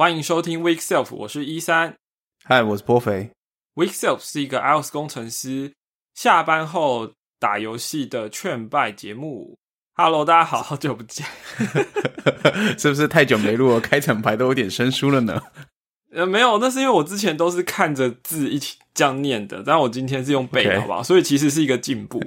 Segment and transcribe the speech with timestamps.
[0.00, 1.96] 欢迎收听 Week Self，我是一三。
[2.44, 3.32] 嗨，我是波肥。
[3.74, 5.72] Week Self 是一个 iOS 工程师
[6.14, 9.58] 下班后打游戏的劝败节目。
[9.94, 11.26] Hello，大家好，好久不见，
[12.78, 13.80] 是不是太久没录了？
[13.80, 15.42] 开场白都有点生疏了呢。
[16.14, 21.02] 呃，没有，那是因为我之前都是看着字一起这样念的，但我今天是用背的，好不好？
[21.02, 22.22] 所以其实是一个进步。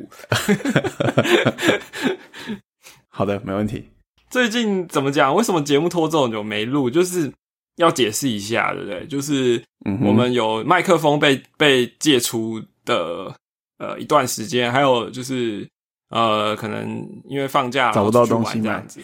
[3.07, 3.91] 好的，没问题。
[4.29, 5.33] 最近怎么讲？
[5.33, 6.89] 为什么节目拖这么久没录？
[6.89, 7.31] 就是
[7.77, 9.05] 要解释一下，对不对？
[9.07, 9.63] 就是
[10.05, 13.33] 我们有麦克风被被借出的
[13.77, 15.67] 呃一段时间，还有就是
[16.09, 19.01] 呃可能因为放假找不到东西这样子。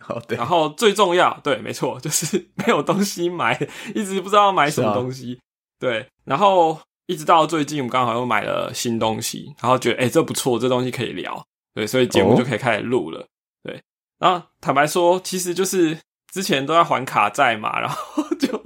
[0.00, 0.36] 好对。
[0.36, 3.58] 然后最重要，对，没错， 就是没有东西买，
[3.94, 5.38] 一直不知道买什么东西。
[5.78, 11.42] 对，然后一直到最近，我们刚好又买了新东西，然后觉得哎这不错，这东西可以聊，
[11.74, 13.26] 对，所以节目就可以开始录了。
[13.62, 13.80] 对，
[14.18, 15.98] 然后坦白说，其实就是
[16.32, 18.62] 之前都在还卡债嘛， 然后就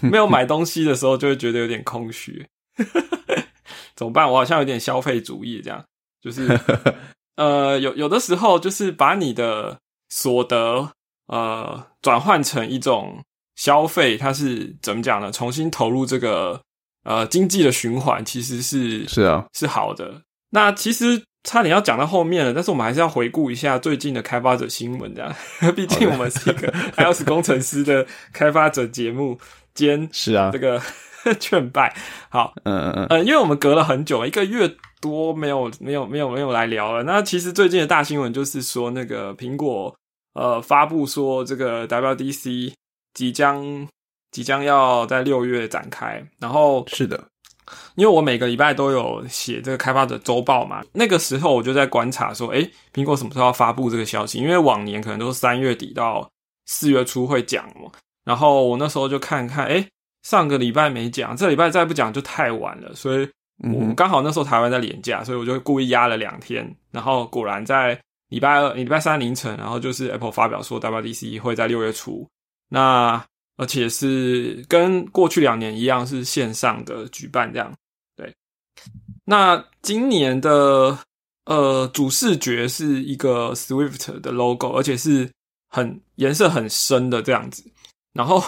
[0.00, 2.46] 没有买东西的时候，就会觉得有点空虚。
[3.96, 4.30] 怎么办？
[4.30, 5.84] 我好像有点消费主义，这样
[6.20, 6.48] 就是
[7.36, 9.78] 呃，有有的时候就是把你的。
[10.14, 10.92] 所得
[11.28, 13.24] 呃转换成一种
[13.56, 15.32] 消费，它是怎么讲呢？
[15.32, 16.60] 重新投入这个
[17.04, 20.20] 呃经济的循环，其实是是啊是好的。
[20.50, 25.34] 那其实差点要讲到后面了，但是我们还是要回顾一下最近的开发者新闻，这样。
[25.74, 29.38] 毕竟我们是一个 iOS 工程师的开发者节目
[29.74, 30.80] 兼是啊这个
[31.40, 31.94] 劝败。
[32.28, 37.02] 好，嗯嗯嗯，呃，因为我们隔了很久，一个月多没有没有没有没有来聊了。
[37.02, 39.94] 那其实最近的大新闻就是说那个苹果。
[40.34, 42.72] 呃，发布说这个 WDC
[43.12, 43.86] 即将
[44.30, 47.22] 即将要在六月展开，然后是的，
[47.94, 54.38] 因为我每个礼拜都有写这个开发者周报嘛，那个时候我就在观察说，诶，苹果什么时候要发布这个消息？
[54.38, 56.28] 因为往年可能都是三月底到
[56.66, 57.90] 四月初会讲嘛，
[58.24, 59.86] 然后我那时候就看看，诶，
[60.22, 63.28] 上个礼拜没讲，这礼拜再不讲就太晚了，所以
[63.72, 67.98] 我刚好那时候台湾在连假，所以我就故意压了两天，然后果然在。
[68.28, 72.26] 礼拜二、礼拜三凌晨，然后就是 Apple 发表说 WDC 会在六月初，
[72.70, 73.22] 那
[73.56, 77.72] 而且是跟过去两年一样是线上的举办这样。
[78.16, 78.34] 对，
[79.24, 80.98] 那今年的
[81.44, 85.30] 呃主视觉是一个 Swift 的 logo，而且是
[85.68, 87.64] 很颜色很深的这样子，
[88.12, 88.42] 然后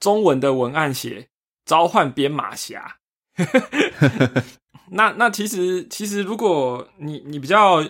[0.00, 1.26] 中文的文案写
[1.64, 2.96] 召唤编码侠。
[4.90, 7.82] 那那其实其实如果你你比较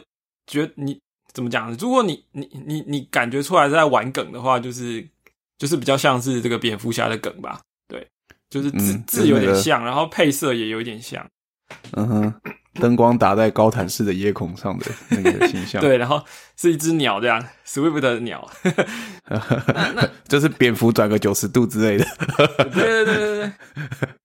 [0.47, 0.99] 觉你。
[1.35, 1.73] 怎么讲？
[1.75, 5.07] 如果你你你你感觉出来在玩梗的话，就是
[5.59, 7.61] 就是比较像是这个蝙蝠侠的梗吧？
[7.89, 8.07] 对，
[8.49, 11.27] 就是字字有点像，然后配色也有点像。
[11.93, 12.35] 嗯哼，
[12.81, 15.81] 灯光打在高坦式的夜空上的那个形象。
[15.83, 16.23] 对，然后
[16.57, 18.51] 是一只鸟这样，Swift 的鸟。
[19.29, 22.07] 那就是蝙蝠转个九十度之类的。
[22.73, 23.53] 对对对对对。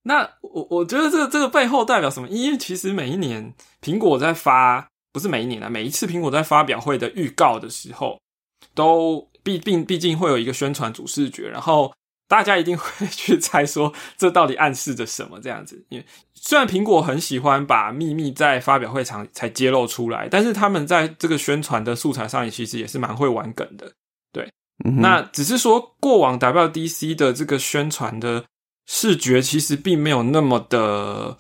[0.04, 2.30] 那我我觉得这个这个背后代表什么？
[2.30, 4.88] 因为其实每一年苹果在发。
[5.12, 8.20] 不是每一年啊，每一次苹果在发表会的预告的时候，
[8.74, 11.94] 都毕并毕竟会有一个宣传主视觉，然后
[12.28, 15.86] 大家一定会 去猜说这到底暗示着什么这样子。
[15.90, 23.92] 因为虽然苹果很喜欢把秘密在发表会场才揭露出来，但是他们在这个宣传的素材上也其实也是蛮会玩梗的。
[24.32, 24.52] 对，
[25.00, 28.46] 那只是说过往 WDC 的这个宣传的
[28.88, 31.38] 视觉其实并没有那么的。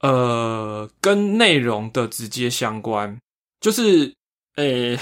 [0.00, 3.18] 呃，跟内容的直接相关，
[3.60, 4.14] 就是，
[4.54, 4.96] 诶，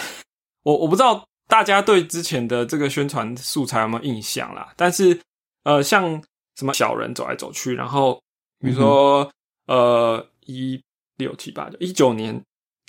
[0.63, 4.73] 我我不知道大家对之前的这个宣传素材有没有印象啦。
[4.77, 5.21] 但是，
[5.65, 6.23] 呃，像
[6.57, 8.21] 什么小人走来走去，然后
[8.61, 9.31] 比如说，
[9.67, 10.81] 呃，一
[11.17, 12.43] 六七八九一九年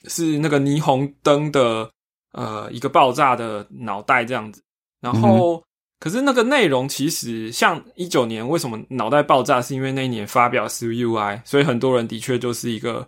[0.05, 1.89] 是那个霓虹灯的
[2.33, 4.61] 呃一个爆炸的脑袋这样子，
[5.01, 5.63] 然后。
[5.99, 13.07] 可是那个内容其实像一九年为什么脑袋爆炸，是因为那一年发表 SwiftUI，所以很多人的确就是一个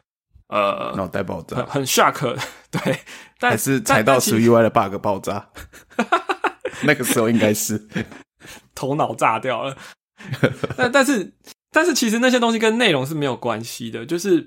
[0.50, 2.38] 呃脑袋爆炸，很很 shock，
[2.70, 3.00] 对，
[3.40, 5.50] 但是踩到 SwiftUI 的 bug 爆炸，
[6.84, 7.88] 那个时候应该是
[8.76, 9.76] 头脑炸掉了。
[10.76, 11.34] 但但是
[11.72, 14.46] 但是其实那些东西跟内容是没有关系的，就是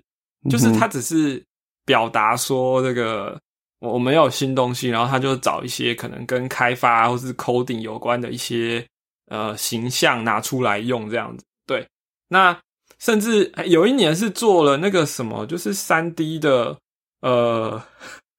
[0.51, 1.43] 就是他只是
[1.87, 3.41] 表达说这个。
[3.81, 8.87] 我们要有新东西，然后他就找一些可能跟开发或是 coding 有关的一些
[9.27, 11.45] 呃形象拿出来用，这样子。
[11.67, 11.85] 对，
[12.29, 12.57] 那
[13.03, 16.79] 甚至有一年是做了那个什么，就是三 D 的
[17.21, 17.83] 呃，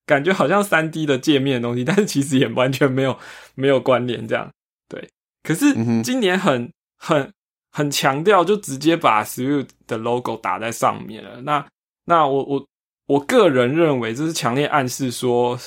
[0.06, 3.18] 感觉好像三 D 的界面的东西，但是其实也完全没有
[3.56, 4.50] 没有关联，这样。
[4.88, 5.10] 对，
[5.44, 7.30] 可是今年很很
[7.72, 11.42] 很强调，就直接把 Swift 的 logo 打在上面了。
[11.42, 11.66] 那
[12.06, 12.66] 那我我。
[13.06, 15.60] 我个人认为，这是强烈暗示说，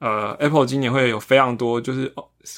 [0.00, 2.12] 呃，Apple 今年会有非常多，就是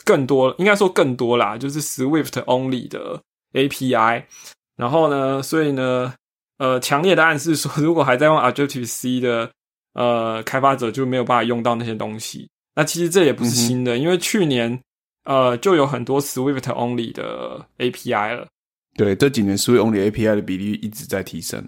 [0.06, 3.20] 更多，应该说更多啦，就是 Swift only 的
[3.52, 4.24] API。
[4.76, 6.14] 然后呢，所以呢，
[6.58, 9.50] 呃，强烈的暗示说， 如果还在用 Objective C 的
[9.94, 12.48] 呃开发者就没有办法用到那些东西。
[12.74, 14.80] 那其实这也不是新的，因为去年
[15.24, 18.46] 呃就有很多 Swift only 的 API 了。
[18.96, 21.62] 对，这几年 Swift only API 的比例一直在提升。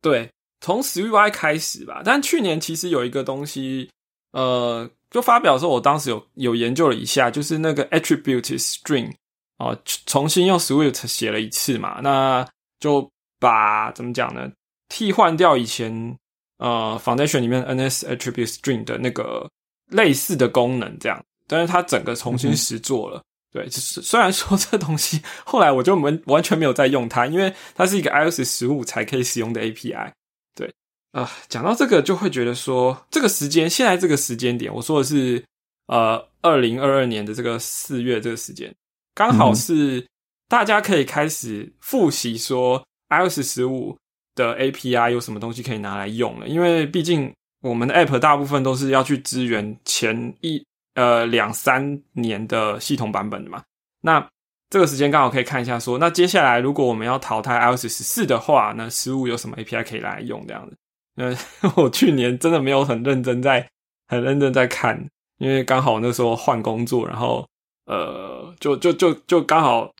[0.00, 0.28] 对，
[0.60, 2.02] 从 SwiftUI 开始吧。
[2.04, 3.88] 但去年其实有一个东西，
[4.32, 9.12] 呃，就发表的时候，我当时有有研究了一下，就是那个 Attribute String
[9.62, 12.48] 啊，重新用 Swift 写了一次嘛，那
[12.80, 14.50] 就把怎么讲呢？
[14.88, 16.18] 替换掉以前
[16.58, 19.48] 呃 Foundation 里面 NS Attribute String 的那个。
[19.88, 23.22] 类似的功能这样，但是它整个重新实做了。
[23.50, 30.10] 对，就是 虽然说这东西后来我就完完全没有再用它，因为它是一个 iOS 十五才可以使用的 API。
[30.54, 30.72] 对
[31.10, 35.44] 啊，讲到这个就会觉得说，这个时间现在这个时间点，我说的是
[35.88, 38.74] 呃二零二二年的这个四月这个时间，
[39.14, 40.06] 刚好是
[40.48, 43.96] 大家可以开始复习说 iOS 十五
[44.34, 47.32] 的 API 有什么东西可以拿来用了，因为毕竟。
[47.62, 50.60] 我们的 App 大部分都是要去支援前一
[50.96, 53.62] 呃两三年的系统版本的嘛，
[54.00, 54.28] 那
[54.68, 60.76] 这个时间刚好可以看一下，说那接下来如果我们要淘汰 iOS 十四的话，那十五有什么 API 可以来用这样子？
[61.18, 61.36] 嗯，
[61.76, 63.64] 我去年真的没有很认真在
[64.08, 65.00] 很认真在看，
[65.38, 67.48] 因为刚好那时候换工作，然后
[67.86, 69.92] 呃就就就就刚好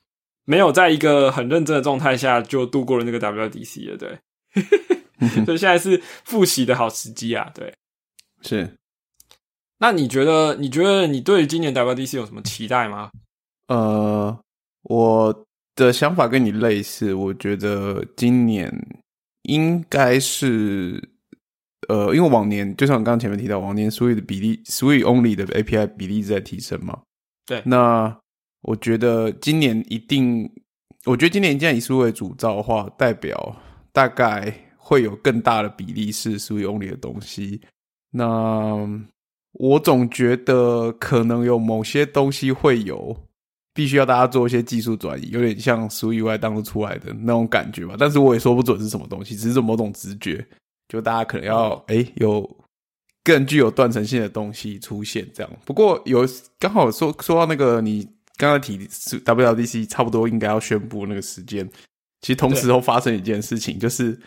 [0.45, 4.19] 没有在一个很认真的状态下就度过了那个 WDC 了，对。
[5.47, 7.49] 所以现在是复习的好时机啊！
[7.55, 7.73] 对，
[8.43, 8.69] 是。
[9.79, 10.57] 那你觉得？
[10.57, 13.09] 你觉得你对今年 WDC 有什么期待吗？
[13.69, 14.37] 呃，
[14.83, 15.47] 我
[15.77, 17.15] 的想法跟你类似。
[17.15, 18.73] 我觉得今年
[19.43, 21.01] 应该是，
[21.89, 27.01] 呃，因为往年就像我刚刚前面提到，往年 Sweet 的比例，Sweet Only 的 API 比例在提升嘛。
[27.47, 27.63] 对。
[27.65, 28.19] 那
[28.63, 30.51] 我觉得今年一定，
[31.05, 33.57] 我觉得今年既然以 Sweet 为主造的话，代表
[33.93, 34.69] 大概。
[34.85, 37.61] 会有更大的比例是属于 Only 的东西。
[38.11, 38.77] 那
[39.53, 43.17] 我总觉得可能有某些东西会有，
[43.73, 47.95] 必须要大家做一些技术转移，有点像 SwiftUI 当初出来的那种感觉吧。
[47.97, 50.45] 但是我也说不准是什么东西，只是某种直觉，
[50.89, 52.45] 就大家可能要哎有
[53.23, 55.53] 更具有断层性的东西出现这样。
[55.65, 56.27] 不过有
[56.59, 58.07] 刚好说说到那个你
[58.43, 61.71] 刚刚提 WDC 差不多应该要宣布那个时间，
[62.21, 64.19] 其实同时都发生一件事情，就是。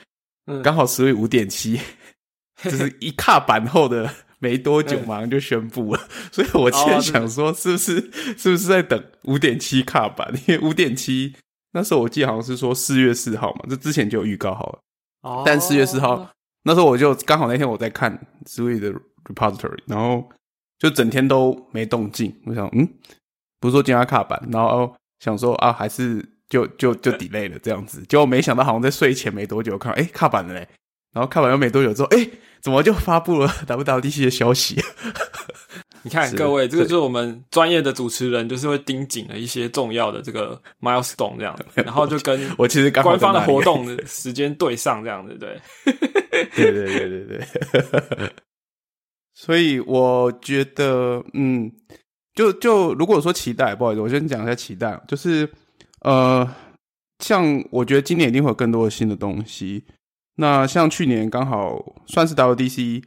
[0.63, 1.81] 刚好十位五点七，
[2.61, 4.07] 就是一卡板后的
[4.37, 6.07] 没多久，马上就宣布了。
[6.31, 7.95] 所以我现在想说，是不是
[8.37, 10.31] 是不是在等五点七卡板？
[10.45, 11.33] 因为五点七
[11.71, 14.79] 那时候我记得好像是说四月四号嘛，这之前就有预告好了。
[15.23, 16.29] 哦，但四月四号
[16.61, 18.15] 那时候我就刚好那天我在看
[18.45, 20.29] Swift 的 repository，然后
[20.77, 22.31] 就整天都没动静。
[22.45, 22.87] 我想，嗯，
[23.65, 26.23] 不是说今天卡板，然后想说啊，还是。
[26.47, 30.59] 就就就 delay 了这样子，结果没想到好像在睡前没多久看，哎，卡板了嘞，
[31.11, 32.29] 然后卡板又没多久之后，哎，
[32.61, 34.79] 怎么就发布了 WWDC 的消息？
[36.03, 45.59] 你看各位，这个就是我们专业的主持人，就是会盯紧了一些重要的这个 milestone 这样，然后就跟我其实官方的活动的时间对上这样子，对，
[46.55, 48.31] 对对对对对，
[49.33, 51.71] 所以我觉得，嗯，
[52.35, 55.49] 就就如果说期待，不好意思，我先讲一下期待，就是。
[56.01, 56.47] 呃，
[57.17, 59.83] 像我觉得今年一定会有更多的新的东西。
[60.35, 63.01] 那像去年刚好算是 WDC，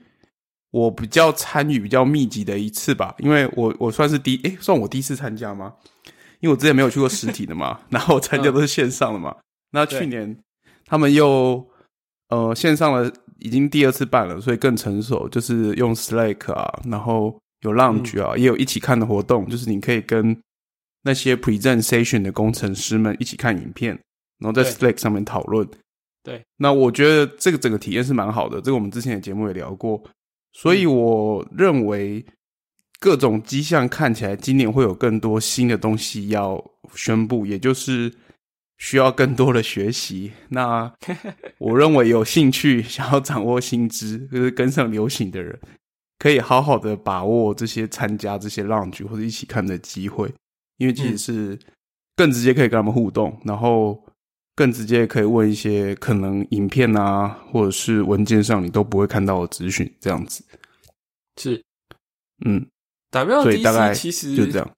[0.73, 5.75] 我比较参与比较密集的一次吧，因为我我算是第诶算我第一次参加吗？
[6.41, 9.37] 因为我之前没有去过实体的嘛， 然后参加都是线上的嘛。
[9.71, 10.37] 那去年
[10.85, 11.65] 他们又
[12.31, 20.39] 呃线上了，已经第二次办了，所以更成熟，就是用 Slack 啊，然后有 Lounge 啊，也有一起看的活动，就是你可以跟。
[21.03, 23.99] 那些 presentation 的工程师们一起看影片，
[24.41, 25.67] 然后在 Slack 上面讨论。
[26.25, 28.61] 对，那我觉得这个整个体验是蛮好的。
[28.61, 30.03] 这个我们之前的节目也聊过，
[30.53, 32.27] 所以我认为
[32.99, 36.63] 各种迹象看起来今年会有更多新的东西要
[36.95, 38.13] 宣布，也就是
[38.77, 40.33] 需要更多的学习。
[40.49, 40.93] 那
[41.59, 45.59] 我认为有兴趣想要掌握新知，就是跟上流行的人，
[46.19, 50.33] 可以好好的把握这些参加这些 launch 或者一起看的机会。
[50.79, 51.59] 因为其实是
[52.15, 54.01] 更直接可以跟他们互动，然后
[54.55, 60.45] 更直接可以问一些可能影片啊，或者是文件上你都不会看到的资讯，这样子
[61.37, 61.61] 是
[62.47, 62.65] 嗯
[63.11, 64.71] ，WDC 其实就这样，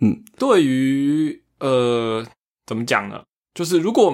[0.00, 2.26] 嗯，对于呃
[2.66, 3.22] 怎么讲呢？
[3.54, 4.12] 就是如果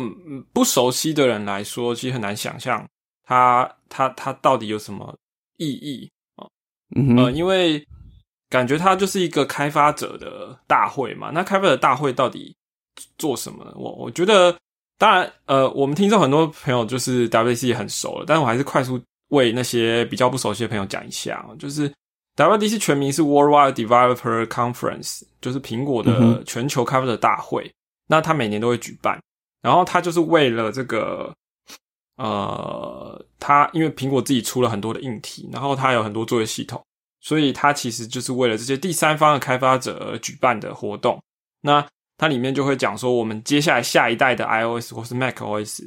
[0.52, 2.86] 不熟悉的人来说，其实很难想象
[3.24, 5.18] 它它它到底有什么
[5.56, 6.21] 意义啊？
[6.94, 7.84] 嗯，呃，因为
[8.50, 11.30] 感觉它就是一个开发者的大会嘛。
[11.32, 12.54] 那开发者大会到底
[13.18, 13.72] 做什么呢？
[13.76, 14.54] 我我觉得，
[14.98, 21.92] 当然，呃，我们听众很多朋友就是 WDC 很熟了，但是我还是快速为那些比较不熟悉的朋友讲一下，就是
[22.36, 27.70] WDC 全名是 Worldwide Developer Conference，就是苹果的全球开发者大会。
[28.08, 29.18] 那它每年都会举办，
[29.62, 31.32] 然后它就是为了这个，
[32.22, 36.80] 呃，它因为苹果自己出了很多的硬体，然后它有很多作业系统。
[37.20, 41.20] 所以它其实就是为了这些第三方的开发者而举办的活动。
[41.60, 41.84] 那
[42.18, 45.86] 它里面就会讲说，我们接下来下一代的 iOS 或是 macOS，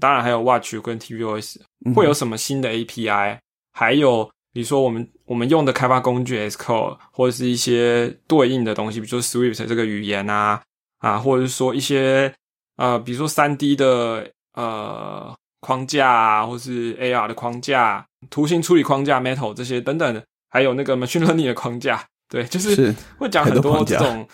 [0.00, 1.56] 当然还有 Watch 跟 tvOS
[1.94, 3.38] 会有什么新的 API，
[3.72, 10.62] 还有比如说我们我们用的开发工具 Xcode 或者是一些对应的东西，比如说 Swift 这个语言啊
[10.98, 12.32] 啊，或者是说一些
[12.76, 15.34] 呃，比如说三 D 的呃
[15.66, 20.22] 框架啊，或是 AR 的框架、图形处理框架 Metal 这些等等的。
[20.48, 24.26] 还有那个 machine learning 的框架，对，就是会讲很多这种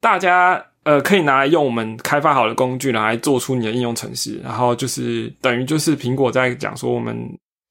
[0.00, 7.18] 大家呃可以拿来用我们开发好的工具来做出你的应用程式，然后就是等于就是苹果在讲说我们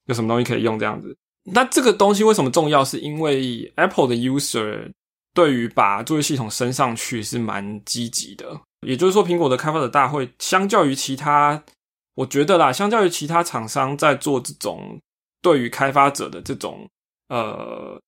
[0.07, 1.15] 有什么东西可以用这样子。
[1.51, 2.83] 那这个东西为什么重要？
[2.83, 4.91] 是因为 Apple 的 user
[5.33, 8.45] 对于把作业系统升上去是蛮积极的，
[8.85, 11.63] 也就是说，苹果的开发者大会相较于其他，
[12.15, 14.99] 我觉得啦，相较于其他厂商在做这种
[15.41, 16.89] 对于开发者的这种。
[17.27, 17.99] 呃，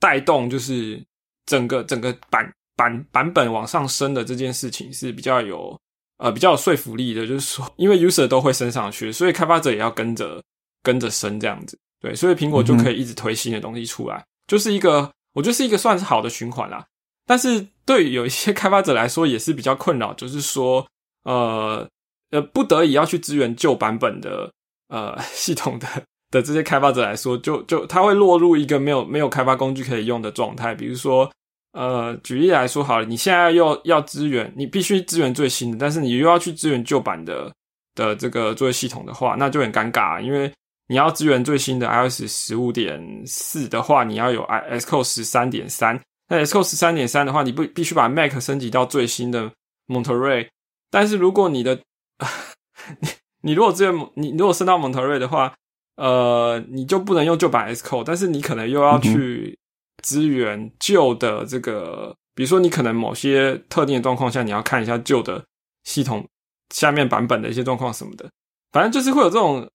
[0.00, 0.98] 带动就是
[1.44, 5.78] 整个整个版版版本往上升的这件事情是比较有
[6.16, 10.42] 呃比较有说服力的，就是说，因为 user 都会升上去，所以开发者也要跟着
[10.82, 16.86] 跟着升这样子，对，所以苹果就可以一直推新的东西出来，就是一个我觉得是一个算是好的循环啦。
[17.26, 20.86] 但是对有一些开发者来说也是比较困扰，就是说
[21.24, 21.86] 呃
[22.34, 24.50] 呃不得已要去支援旧版本的
[24.88, 25.86] 呃 系统的。
[26.30, 30.74] 的这些开发者来说，就就他会落入一个没有没有开发工具可以用的状态。
[30.74, 31.30] 比如说，
[31.74, 37.52] 呃，举例来说，好了，你现在又要支援，你必须支援最新的，但是你又要去支援旧版的
[37.94, 40.20] 的这个作业系统的话，那就很尴尬。
[40.20, 40.52] 因为
[40.88, 46.00] 你要支援最新的 iOS 十五点四的话，你要有 Xcode 十三点三。
[46.28, 49.52] 那 Xcode 十三点三的话，你不必须把 Mac 升级到最新的
[49.86, 50.48] Monterey。
[50.90, 51.78] 但是如果你的
[53.00, 53.08] 你
[53.42, 55.54] 你如果支援你如果升到 Monterey 的话，
[55.96, 59.56] 呃，你就不能用旧版 S code，但是你可能又要去
[60.02, 65.44] 支援旧的这个，比如说你可能某些特定的状况下，你要看一下旧的
[65.84, 66.26] 系统
[66.74, 68.28] 下面版本的一些状况什么的，
[68.72, 69.70] 反正就是会有这种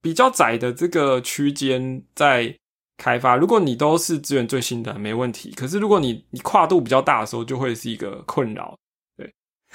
[0.00, 2.56] 比较窄的这个区间在
[2.96, 3.36] 开发。
[3.36, 5.52] 如果你都是支援最新的，没问题。
[5.52, 8.76] 可是如果你你跨度比较大的时候，就会是一个困扰。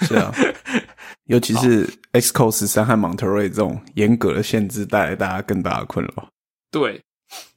[0.00, 0.32] 是啊，
[1.26, 6.28] 尤其是 Xcode 十三和 Monterey 这种严格的限制，带来大家更大的困扰。
[6.70, 7.02] 对，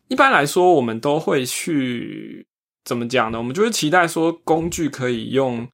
[0.07, 2.45] 一般来说，我们都会去
[2.83, 3.37] 怎么讲呢？
[3.37, 5.67] 我们就会期待说，工具可以用，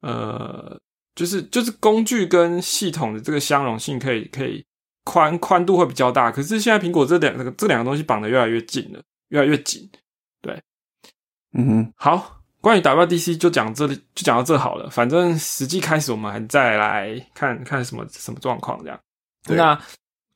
[0.00, 0.80] 呃，
[1.14, 4.64] 就是就是工具跟系统的这个相容性可以可以
[5.04, 6.32] 宽宽度会比较大。
[6.32, 9.88] 可是现在苹果这两个这两个东西绑的越来越紧了，越来越紧。
[10.40, 10.60] 对，
[11.52, 12.41] 嗯哼，好。
[12.62, 14.88] 关于 WDC 就讲这里，就讲到这好了。
[14.88, 18.98] 反正实际开始，我们还再来看看什么什么状况这样。
[19.48, 19.78] 那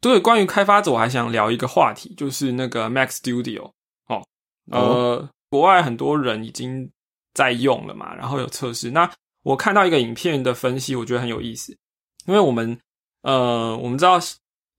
[0.01, 3.71] 对关于开发者，我还想聊一个话题，就是那个 Mac Studio
[4.09, 4.23] 哦，
[4.71, 6.91] 呃，国外很多人已经
[7.33, 8.91] 在用了嘛，然后有测试。
[8.91, 9.11] 那
[9.45, 11.73] 我看到一个影片的分析，我觉得很有意思，
[12.27, 12.77] 因为我们
[13.23, 14.19] 呃，我们知道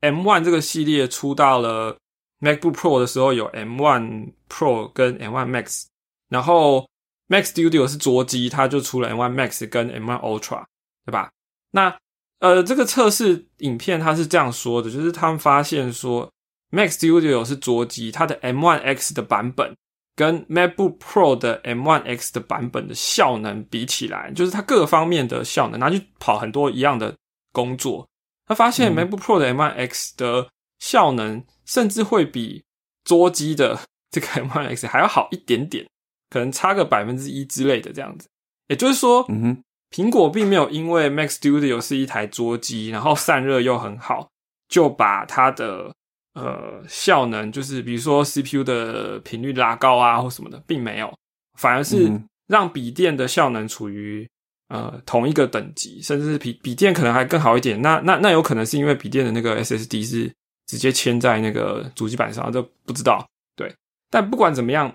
[0.02, 1.98] M One 这个系列出到了
[2.42, 5.86] MacBook Pro 的时候，有 M One Pro 跟 M One Max，
[6.28, 6.88] 然后
[7.28, 10.64] Mac Studio 是桌机，它就出了 M1 Max 跟 M1 Ultra，
[11.06, 11.30] 对吧？
[11.72, 11.98] 那
[12.40, 16.32] 呃，这个测试影片它是这样说的，就是他们发现说
[16.70, 19.76] ，Mac Studio 是桌机，它的 M1 X 的版本
[20.16, 27.16] 跟 MacBook Pro 的 M1 X 的版本的效能比起来，就是它各方面的效能拿去跑很多一样的
[27.52, 28.08] 工作，
[28.46, 30.48] 他发现 MacBook Pro 的 M1 X 的
[30.80, 32.64] 效能甚至会比
[33.04, 33.80] 桌机的
[34.12, 35.88] 这个 M1 X 还要好一点点。
[36.30, 38.28] 可能差个百分之一之类的这样子，
[38.68, 44.30] 也就是说，嗯哼，苹果并没有因为 Mac Studio 是一台桌机，然后散热又很好，
[44.68, 45.94] 就把它的
[46.34, 51.18] 呃效能，就是比如说 CPU 的频率拉高啊或什么的，并没有，
[51.58, 52.12] 反而是
[52.48, 54.28] 让笔电的效能处于
[54.68, 57.82] 呃同一个等级，甚至是笔笔电可能还更好一点。
[57.82, 60.30] 那那那有可能是因为笔电的那个 SSD 是
[60.66, 63.26] 直接嵌在那个主机板上，这不知道。
[63.56, 63.74] 对，
[64.12, 64.94] 但不管怎么样。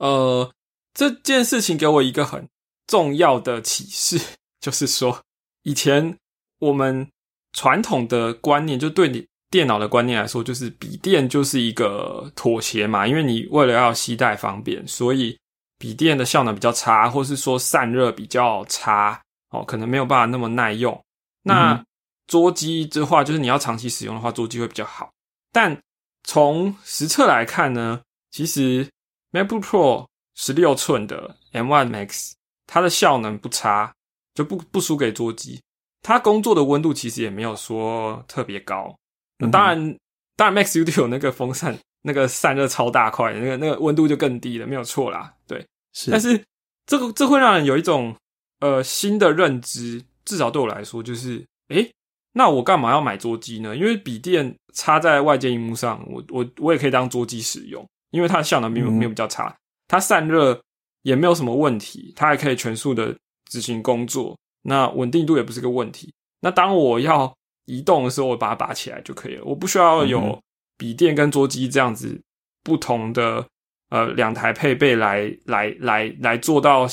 [0.00, 0.50] 呃，
[0.92, 2.48] 这件事情给我一个很
[2.86, 4.18] 重要的启示，
[4.60, 5.22] 就是说，
[5.62, 6.16] 以前
[6.58, 7.06] 我们
[7.52, 15.38] 传统的观念，就对你电脑的观念来说，就是笔电就是一个妥协嘛，因为你为了要携带方便，所以
[15.78, 20.98] 笔电的效能比较差，或是说散热比较差，哦，可能没有办法那么耐用。
[21.42, 21.84] 那
[22.26, 25.10] 桌机的话，就是你要长期使用的话，桌机会比较好。
[25.52, 25.76] 但
[26.22, 28.88] 从实测来看呢，其实
[29.32, 32.32] MacBook Pro 十六寸的 M1 Max
[32.66, 33.92] 它的效能不差，
[34.34, 35.60] 就不不输给桌机。
[36.02, 38.96] 它工作的温度其实也没有说特别高。
[39.38, 39.96] 那当然，
[40.36, 45.34] 当然 Max Studio 那个风扇那个散热超大块，那个那个温度就更低了，没有错啦。
[45.46, 46.10] 对，是。
[46.10, 46.42] 但是
[46.86, 48.16] 这个这会让人有一种
[48.60, 51.90] 呃新的认知，至少对我来说就是，诶，
[52.32, 53.76] 那我干嘛要买桌机呢？
[53.76, 59.54] 因为笔电插在外接荧幕上，我我我也可以当桌机使用，因为它的效能没有没有比较差，
[59.88, 60.60] 它散热
[61.02, 63.16] 也没有什么问题，它还可以全速的
[63.50, 66.12] 执行工作，那稳定度也不是个问题。
[66.40, 67.32] 那当我要
[67.66, 70.38] 移动的时候，我把它拔起来就可以了，我不需要有
[70.76, 72.20] 笔电跟桌机这样子
[72.62, 73.46] 不同的
[73.90, 76.86] 呃两台配备来来来来做到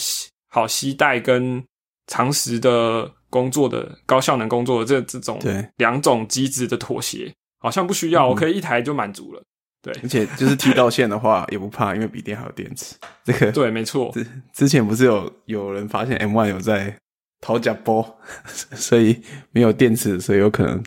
[0.50, 1.64] 好携带跟
[2.08, 3.14] 长时的。
[3.30, 9.44] 工作的高效能工作的这这种对两种机制的妥协，好像不需要，我可以一台就满足了。
[9.82, 12.96] 对， 而且就是踢到线的话也不怕，因为笔电还有电池。
[13.24, 14.12] 这个对，没错。
[14.14, 16.96] 之之前不是有有人发现 M One 有在
[17.42, 18.20] 讨假波，
[18.74, 20.84] 所以没有电池，所以有可能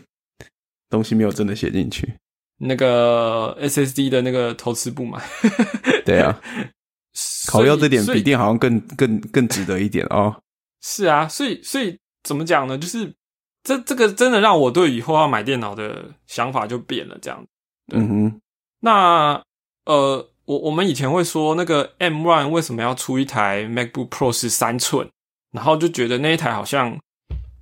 [0.89, 2.13] 东西没有真的写进去。
[2.57, 5.21] 那个 S S D 的那个投资不满。
[6.05, 6.39] 对啊，
[7.47, 10.35] 考虑这点，笔电好像更更更值得一点哦。
[10.81, 11.97] 是啊，所以所以。
[12.23, 12.77] 怎么讲呢？
[12.77, 13.11] 就是
[13.63, 17.17] 这这个真的让我对以后要买电脑的想法就变了。
[17.19, 17.43] 这样，
[17.91, 18.40] 嗯哼。
[18.81, 19.41] 那
[19.85, 25.09] 呃，我我们以前会说那个 M One 为什么要出一台 MacBook Pro 十三寸，
[25.51, 26.95] 然后就觉得那一台好像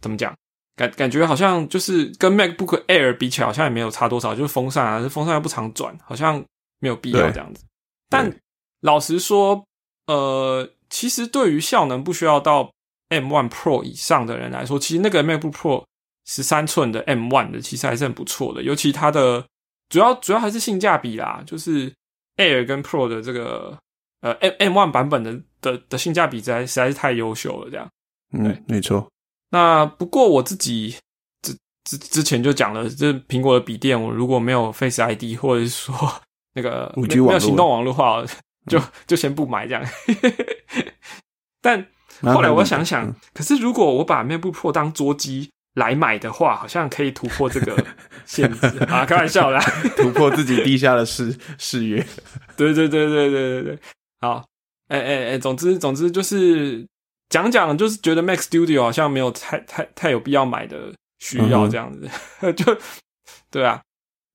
[0.01, 0.35] 怎么讲，
[0.75, 4.33] 感感觉好像就是跟 MacBook Air 比起来，好像也没有差多少。
[4.33, 6.43] 就是风扇啊，这风扇又不常转，好像
[6.79, 7.63] 没有必要这样子。
[8.09, 8.35] 但
[8.81, 9.63] 老实说，
[10.07, 12.71] 呃，其实对于效能不需要到。
[13.11, 15.83] M One Pro 以上的人来说，其实那个 MacBook Pro
[16.27, 19.43] 十三寸的 M One 的其实还是很不错的，尤其它的
[19.89, 21.91] 主要主要还是性价比啦，就是
[22.37, 23.77] Air 跟 Pro 的这个
[24.21, 27.89] 呃 M M One 版本的的的性价比实在实在是太优秀了，这样。
[28.31, 29.07] 嗯，没错。
[29.49, 30.95] 那不过我自己
[31.41, 35.95] 之之之前就讲了，这苹果的笔电，我如果没有 Face ID 或者是说
[36.53, 38.23] 那个没有行动网络的话，
[38.67, 39.83] 就就先不买这样。
[41.61, 41.83] 但
[42.21, 47.85] 后来我想想，可是如果我把 MacBook Pro 当桌机来买的话，好像可以突破这个
[48.25, 49.05] 限制啊！
[49.05, 49.59] 开玩笑啦，
[49.95, 52.05] 突破自己地下的誓誓约。
[52.57, 53.79] 对对对对对对对，
[54.21, 54.45] 好，
[54.87, 56.85] 哎哎哎，总之总之就是
[57.29, 62.09] 讲讲，就是觉得 Mac Studio 好像没有太太太有必要买的需要这样子，
[62.53, 62.77] 就
[63.51, 63.81] 对啊，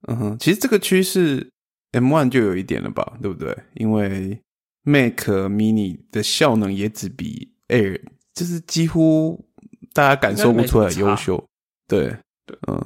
[0.08, 1.50] 嗯哼，其实这个趋势
[1.92, 3.56] M One 就有一点了吧，对不对？
[3.74, 4.38] 因为
[4.84, 7.50] Mac Mini 的效能也只比。
[7.68, 7.98] Air
[8.34, 9.42] 就是几乎
[9.94, 11.42] 大家感受不出来优秀，
[11.88, 12.08] 对
[12.44, 12.84] 对，嗯，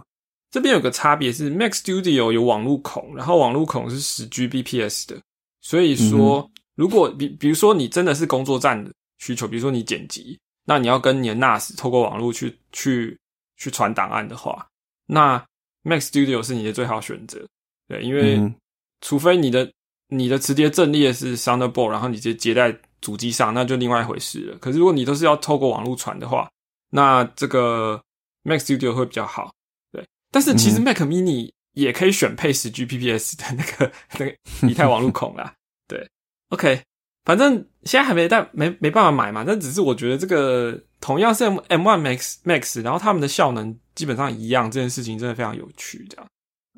[0.51, 5.21] 这边有个差别是 Mac Studio 有网路孔，然后网路孔是十 Gbps 的，
[5.61, 13.19] 所以说如果比比如说你真的是工作站的需求，比如说你剪辑，那你要跟你的 NAS 透过网络去去
[13.57, 14.65] 去传档案的话，
[15.07, 15.45] 那
[15.83, 17.45] Mac Studio 是你的最好选择，
[17.89, 18.41] 对，因为
[19.01, 19.69] 除非你的
[20.09, 22.79] 你的磁碟阵列是 Thunderbolt，然后你直接接在。
[23.01, 24.59] 主机上那就另外一回事了。
[24.59, 26.51] 可是如果你都是要透过网络传的话，
[26.91, 28.01] 那这个
[28.43, 29.53] Mac Studio 会比较好。
[29.93, 35.55] 对，但是其实 Mac Mini 也可以选配十 Gbps 的那个那个以太网路孔啦。
[35.87, 36.09] 对
[36.51, 36.83] ，OK，
[37.25, 39.45] 反正现在还没但没没办法买嘛。
[39.47, 46.07] 但只是我觉得这个同样是 M M1 Max Max，然后他们的效能基本上一样，这件事情真的非常有趣。
[46.11, 46.27] 这样，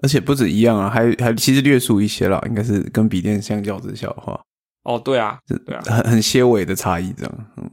[0.02, 4.40] 而且不止一样啊，还还其实略输一些啦，应该是跟笔电相较之下的话。
[4.82, 7.70] 哦，对啊，对啊，很很些微的差异，这样，嗯，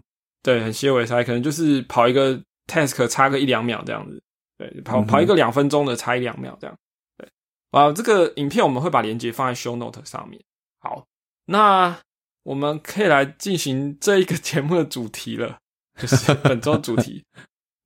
[0.47, 4.23] 对，很些微差，可能就是跑一个 task 差个一两秒这样子，
[4.57, 6.77] 对，跑跑一个两分钟的差一两秒这样，
[7.17, 7.29] 对，
[7.71, 10.41] 啊，这个影片我们会把链接放在 show note 上面。
[10.79, 11.05] 好，
[11.45, 11.99] 那
[12.43, 15.57] 我们可以来进行这一个节目的主题了，
[15.99, 17.25] 就是 本周主题。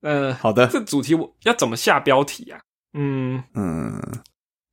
[0.01, 2.59] 嗯，好的，这主题我要怎么下标题啊？
[2.93, 3.99] 嗯嗯，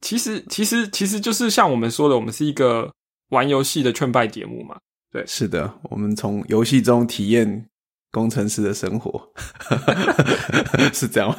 [0.02, 2.92] 其实其实其实就是像我们说的，我们是一个。
[3.30, 4.80] 玩游戏的劝败节目嘛？
[5.12, 7.68] 对，是的，我们从游戏中体验
[8.10, 9.30] 工程师的生活，
[10.92, 11.36] 是这样吗？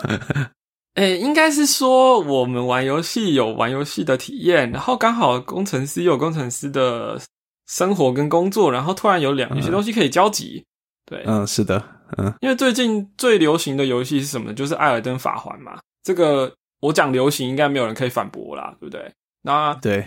[0.95, 7.19] 诶，应该是说我们玩游戏有玩游戏的体验，然后刚好工程师有工程师的
[7.67, 10.65] 生活跟工作，然后突然有两有些东西可以交集。
[11.05, 11.81] 对，嗯，是的，
[12.17, 14.53] 嗯，因为最近最流行的游戏是什么？
[14.53, 15.79] 就是《艾尔登法环》嘛。
[16.03, 19.11] 这个我讲流行，应该没有人可以反驳啦，对不对？
[19.41, 20.05] 那对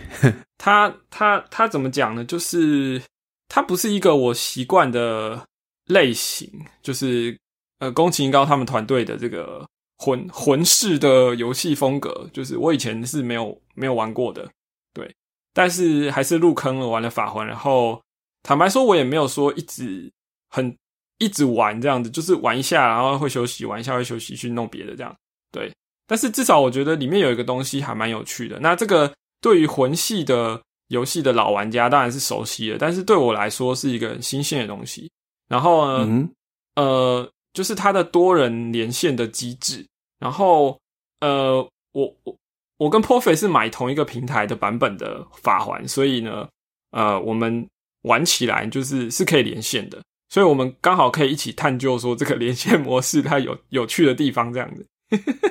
[0.57, 2.23] 他他他怎么讲呢？
[2.23, 3.01] 就是
[3.49, 5.41] 它不是一个我习惯的
[5.93, 6.49] 类型，
[6.81, 7.37] 就是
[7.79, 9.65] 呃，宫崎英高他们团队的这个
[9.97, 14.49] 魂魂式的游戏风格，就是我以前是没有没有玩过的，
[14.93, 15.09] 对，
[15.53, 18.01] 但是还是入坑了玩了法环，然后
[18.41, 20.11] 坦白说，我也没有说一直
[20.49, 20.75] 很
[21.19, 25.15] 一直玩这样子，就是玩一下，然后会休息，玩一下会休息，去弄别的这样，
[25.51, 25.71] 对。
[26.05, 28.59] 但是至少我觉得里面有一个东西还蛮有趣的。
[28.59, 35.09] 那这个对于魂系的游戏的老玩家当然是熟悉的，但是对我来说是一个很新鲜的东西。
[35.53, 36.29] 然后呢，
[36.77, 39.85] 呃，就是它的多人连线的机制。
[40.17, 40.79] 然后
[41.19, 41.57] 呃，
[41.91, 42.35] 我我
[42.77, 46.49] 我跟 p r o f e 是买同一个平台的版本的法环，所以呢，
[46.89, 47.69] 呃，我们
[48.01, 50.01] 玩起来就是是可以连线的。
[50.29, 54.87] 所以我们刚好可以一起探究说这个连线模式它有 有趣的地方，这样子。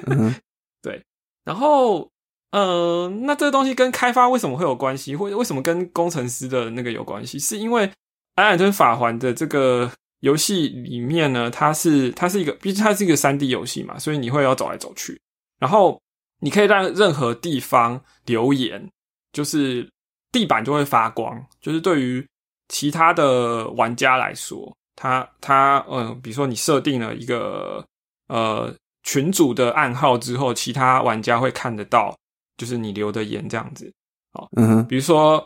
[0.82, 1.00] 对，
[1.44, 2.10] 然后
[2.50, 5.14] 呃，那这个东西跟开发为什么会有关系？
[5.14, 7.38] 或为什么跟工程师的那个有关系？
[7.38, 7.86] 是因为
[8.34, 9.90] 《艾尔登法环》的这个
[10.20, 15.20] 游戏里面呢，它是它是一个，毕竟它是一个三 D 游戏嘛，所以你会要走来走去，
[15.58, 16.00] 然后
[16.40, 18.88] 你可以让任何地方留言，
[19.32, 19.88] 就是
[20.30, 22.26] 地板就会发光，就是对于
[22.68, 27.84] 其他的玩家来说，他他嗯，比如说你设定了一个
[28.28, 28.74] 呃。
[29.04, 32.16] 群组的暗号之后，其他玩家会看得到，
[32.56, 33.92] 就是你留的言这样子。
[34.32, 35.44] 好，嗯哼，比如说，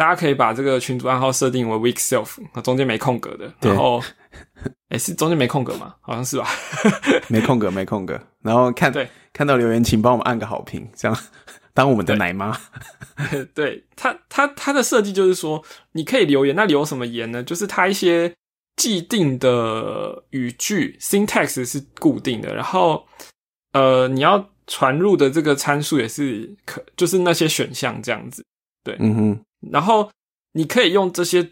[0.00, 3.52] 大家可以把这个群主暗号设定为 weak self，那中间没空格的。
[3.60, 4.02] 然后，
[4.88, 5.94] 哎，是中间没空格吗？
[6.00, 6.48] 好像是吧？
[7.28, 8.18] 没空格，没空格。
[8.40, 11.14] 然后看对，看到留言，请帮我们按个好评，这样
[11.74, 12.58] 当我们的奶妈。
[13.54, 17.42] 对他，他他的设计就是说，你可以留言，那留什么言呢？
[17.42, 18.32] 就是他一些。
[18.76, 23.06] 既定的语句 syntax 是固定的，然后
[23.74, 28.42] 呃，你要传入的这个参数也是可，就是那些选项这样子，
[28.82, 30.10] 对，嗯哼，然后
[30.52, 31.48] 你可以用这些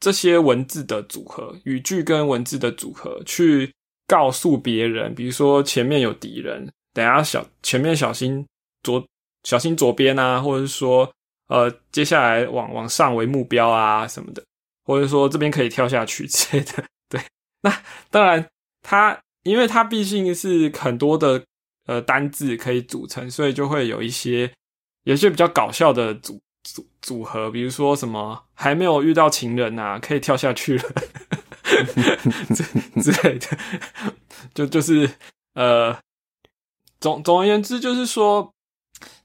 [0.00, 3.72] 这些文字的组合，语句跟文字的组合去
[4.06, 8.46] 告诉别人，比如说前面有敌人，等下小前面小心
[8.82, 9.04] 左
[9.42, 11.10] 小心左边啊，或者是说
[11.48, 14.42] 呃，接下来往往上为目标啊什么的。
[14.84, 17.20] 或者说这边可以跳下去 之类的，对。
[17.60, 18.48] 那当然，
[18.80, 21.44] 它因为它毕竟是很多的
[21.84, 24.50] 呃单字可以组成，所以就会有一些
[25.04, 26.40] 有些比较搞笑的组
[26.74, 30.84] 组组合，比如说什么还没有遇到情人啊，可以跳下去了
[32.54, 32.62] 之
[33.12, 33.46] 之类的。
[34.54, 35.10] 就就是
[35.54, 35.98] 呃，
[37.00, 38.52] 总总而言之，就是说，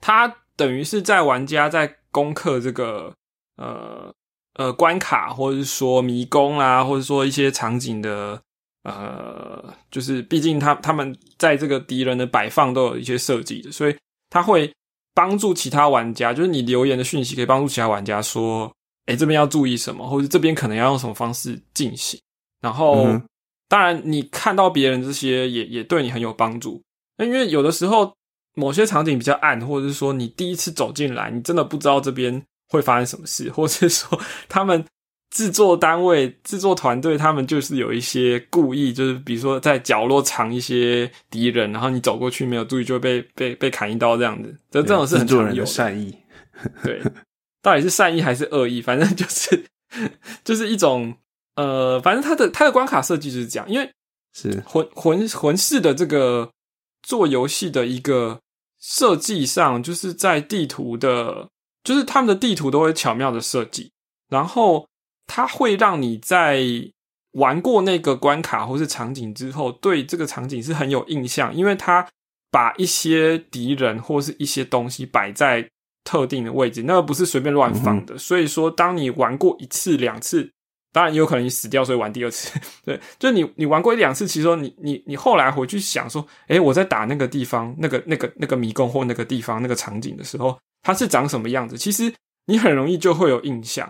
[0.02, 3.14] 他等于是在玩家在攻克这个
[3.58, 4.14] 呃。
[4.56, 8.40] 呃，关卡或者是说迷宫啊，或者说一些场景的，
[8.84, 13.98] 呃，就是毕竟他他们在这个敌人的摆放都有一些设计的，所以
[14.30, 14.72] 他会
[15.14, 18.72] 帮助其他玩家，就是你留言的讯息可以帮助其他玩家说，
[19.06, 22.20] 哎，这边要注意什么，或者这边可能要用什么方式进行。
[22.62, 23.08] 然后，
[23.68, 26.82] 当然你看到别人这些也也对你很有帮助，
[27.18, 28.14] 那因为有的时候
[28.56, 32.44] 某些场景比较暗，或者是说你第一次走进来，你真的不知道这边。
[32.70, 34.84] 会发生什么事，或是说他们
[35.34, 44.56] 制作单位、制作团队，他们就是有一些故意，就是比如说在角落藏一些敌人，然后你走过去没有注意，就会被被被砍一刀这样子。
[44.70, 46.16] 这这种是很常有善意，
[46.84, 47.02] 对，
[47.64, 48.80] 到底是善意还是恶意？
[48.80, 49.66] 反正就是
[50.46, 51.14] 就是一种
[51.56, 53.92] 呃，反正他的他的关卡设计就是这样，因为
[54.34, 56.52] 是魂魂魂式的这个
[57.02, 58.40] 做游戏的一个
[58.80, 61.50] 设计上，就是在地图的。
[61.84, 63.92] 就是他们的地图都会巧妙的设计，
[64.30, 64.88] 然后
[65.28, 66.64] 它会让你在
[67.32, 72.08] 玩过那个关卡或是场景之后，对这个场景是很有印象，因为它
[72.52, 75.68] 把一些敌人或是一些东西摆在
[76.04, 78.18] 特定的位置，那个不是随便乱放的。
[78.18, 80.52] 所以说，当你玩过一次、两次，
[80.92, 82.60] 当然也有可能你死掉，所以玩第二次。
[82.86, 90.58] 对，就你你玩过一两次，其实说你你你后来回去想说，诶，我在打那个地方、那个那个那个迷宫或那个地方那个场景的时候。
[90.86, 91.78] 它是长什么样子？
[91.78, 92.14] 其实
[92.46, 93.90] 你很容易就会有印象。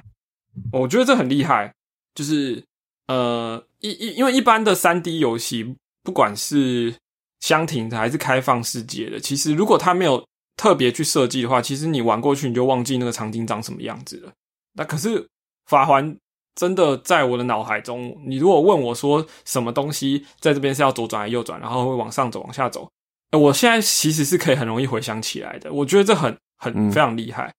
[0.72, 1.74] 我觉得这很厉害，
[2.14, 2.64] 就是
[3.08, 6.96] 呃，一一因为一般的三 D 游戏，不管是
[7.40, 14.32] 箱庭的还是开放世界的，其实如果它没有特别去设计的话，其实你玩过去你就忘记那个场景长什么样子了。
[14.74, 15.28] 那可是
[15.66, 16.18] 法环
[16.56, 22.90] 真的在我的脑海中，你如果问我说什么东西在这边是要左转还是右转，然后会往上走往下走，
[23.32, 25.72] 我现在其实是可以很容易回想起来的。
[25.74, 26.38] 我觉得这很。
[26.64, 27.54] 很非常厉害，对，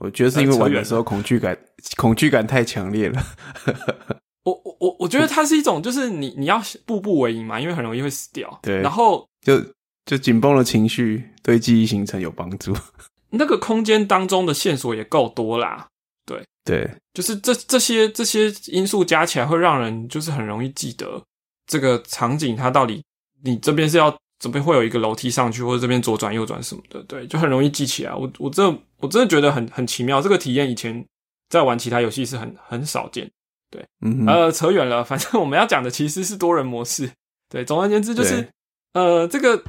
[0.00, 1.56] 我觉得是因为玩的时候恐惧感
[1.96, 3.22] 恐惧感太强烈了。
[4.44, 8.58] 我我我我觉得它是一种，就是你你要步步为营嘛，因为很容易会死掉。
[8.62, 9.62] 对，然后就
[10.06, 12.74] 就紧绷的情绪对记忆形成有帮助。
[13.30, 15.86] 那个空间当中的线索也够多啦，
[16.24, 21.22] 对对，就是这这些这些因素加起来，会让人就是很容易记得
[21.66, 23.04] 这个场景，它到底
[23.44, 28.14] 你这边是要这边会有一个楼梯上去，或者这边左转右转什么的，对，就很容易记起来。
[28.14, 28.64] 我我这
[28.98, 31.04] 我真的觉得很很奇妙，这个体验以前
[31.48, 33.30] 在玩其他游戏是很很少见。
[33.70, 37.10] 对，嗯哼，呃，扯远了，反正我们要讲的其实是多人模式。
[37.50, 38.48] 对，总而言之就是，
[38.94, 39.62] 呃，这个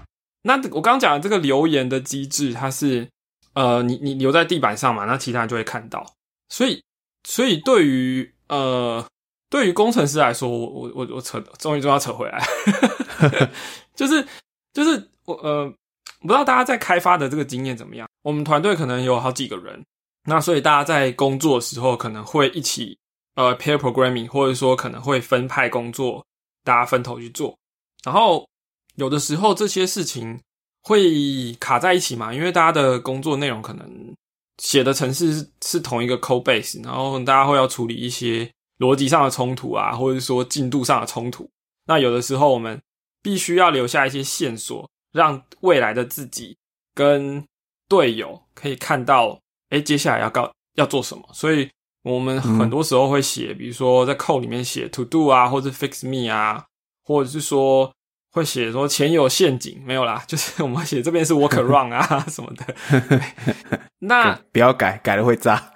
[0.43, 3.08] 那我刚刚讲的这个留言的机制，它是
[3.53, 6.05] 呃，你你留在地板上嘛，那其他人就会看到。
[6.47, 6.82] 所以，
[7.27, 9.05] 所以对于呃，
[9.49, 12.41] 对于工程师来说，我我我我扯，终于终于要扯回来，
[13.95, 14.25] 就是
[14.79, 15.69] 就是我呃，
[16.21, 18.07] 不知道大家在开发的这个经验怎么样？
[18.21, 19.83] 我们团队可能有好几个人，
[20.23, 22.97] 那所以大家在工作的时候可能会一起
[23.35, 26.25] 呃 pair programming，或者说可能会分派工作，
[26.63, 27.53] 大家分头去做。
[28.05, 28.47] 然后
[28.95, 30.39] 有的时候这些事情
[30.83, 34.15] 会卡在一起嘛，因为大家的工作内容可能
[34.59, 41.49] 写的程式是是同一个 code base，然后大家会要处理一些逻辑上的冲突啊，或者说进度上的冲突。
[41.85, 42.79] 那有的时候我们
[43.21, 46.58] 必须要留下一些线索，让未来的自己
[46.93, 47.43] 跟
[47.88, 51.23] 队友可以看到，哎，接下来要告要做什么。
[51.34, 51.69] 所以
[52.03, 56.63] 我们很多时候会写，比如说在 code 里面写 to do 啊，或者 fix me 啊，
[57.03, 57.91] 或者是说
[58.32, 63.21] 会写说前有陷阱，没有啦， 就是我们写这边是 work around 啊什么的。
[63.99, 65.73] 那不要改，改了会炸。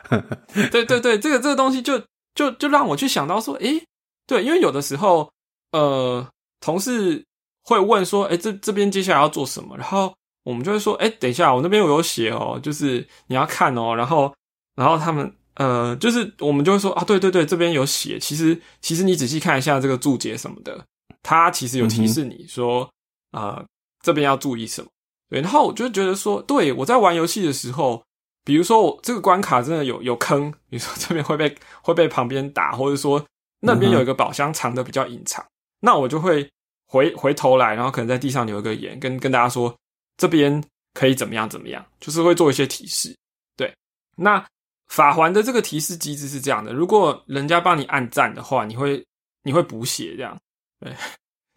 [0.71, 2.01] 对对对，这个这个东西就
[2.36, 3.84] 就就让我去想到说，诶，
[4.25, 5.29] 对，因为有的时候，
[5.71, 6.25] 呃，
[6.62, 7.25] 同事
[7.63, 9.76] 会问说，诶，这这边接下来要做什么？
[9.78, 13.95] 然后我们就会说，诶，等一下，我那边我有写哦，就是你要看哦。
[13.95, 14.34] 然后，
[14.76, 18.19] 然后他们，呃，就是我们就会说，啊，对对对，这边有写。
[18.19, 20.86] 其实，其实你仔细看一下这个注解什么的，
[21.21, 22.89] 它其实有提示你说，
[23.32, 23.63] 啊，
[24.02, 24.88] 这边要注意什么。
[25.30, 28.04] 对，然后我就觉得说，对我在玩游戏的时候。
[28.45, 33.26] 比如说我这个关卡真的有有坑，比如说 这边会被会被旁边打，或者说
[33.62, 35.41] 那边有一个宝箱藏的比较隐藏，
[35.80, 36.49] 那我就会
[36.93, 39.75] 回回头来，然后可能在地上留一个言，跟跟大家说
[40.15, 43.15] 这边可以怎么样怎么样，就是会做一些提示。
[43.58, 43.73] 对，
[44.15, 44.45] 那
[44.89, 49.03] 法环的这个提示机制是这样的：如果人家帮你按赞的话，你会
[49.41, 50.38] 你会补血这样。
[50.79, 50.93] 对，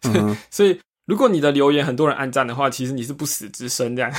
[0.49, 0.79] 所以。
[1.07, 4.11] 如果你的留言很多人按赞的话，其实你是不死之身这样。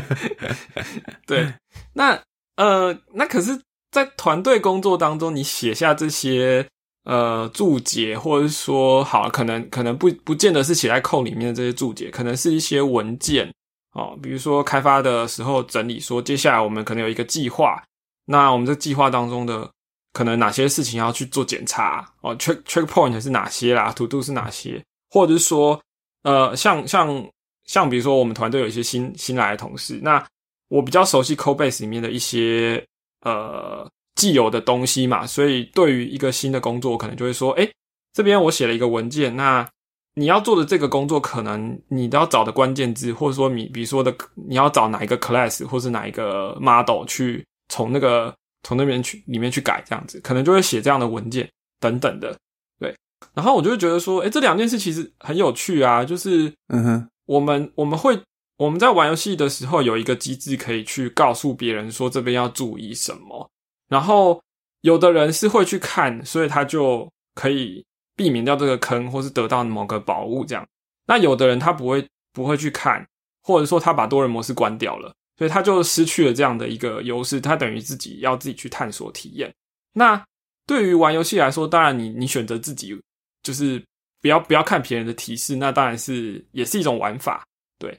[1.26, 1.52] 对，
[1.92, 2.18] 那
[2.56, 6.66] 呃，那可是，在团队工作当中，你写下这些
[7.04, 13.52] 呃注解，或者是说，好，可能可能不不见得是写在扣里面的这些注解，可能是一些文件
[13.92, 17.82] 哦，比如说开发的时候整理说，接下来我们可能有一个计划，
[18.24, 19.70] 那我们这计划当中的
[20.12, 24.82] 可能哪些事情要去做检查哦，check check point 是哪些啦，to do 是哪些。
[25.10, 25.80] 或者是说，
[26.24, 27.24] 呃，像像
[27.66, 30.24] 像，比如说我们团队有一些新新来的同事，那
[30.68, 32.84] 我比较熟悉 Codebase 里面的一些
[33.20, 37.68] 呃既有的东西嘛，所以对于一个新的工作，可能就会说，哎，
[38.12, 39.68] 这边我写了一个文件，那
[40.14, 44.14] 你要做的这个工作，可能你都要找的关键字，或者说你比如说的，
[44.48, 51.50] 你要找哪一个 class 或是哪一个 model 去从那个从那边去里面去改，这样子，可能就会写这样的文件
[51.80, 52.36] 等等的。
[52.78, 52.94] 对
[53.34, 56.04] 然后我就会觉得说，哎，这两件事其实很有趣啊。
[56.04, 58.16] 就是，嗯哼，我们我们会
[58.58, 63.50] 我们在玩游戏的时候有一个机制可以去告诉别人说这边要注意什么。
[63.88, 64.42] 然后
[64.82, 67.84] 有的人是会去看，所以他就可以
[68.16, 70.66] 避免掉这个坑，或是得到某个宝物这样。
[71.06, 73.06] 那有的人他不会不会去看，
[73.42, 77.40] 或者说他把多人模式关掉了，所以他就失去了这样的一个优势。
[77.40, 79.52] 他等于自己要自己去探索体验。
[79.92, 80.24] 那
[80.66, 82.98] 对于玩游戏来说，当然你你选择自己。
[83.44, 83.78] 就是
[84.22, 87.44] 不要不要看别人的提示，那当然是也是一种玩法，
[87.78, 87.94] 对。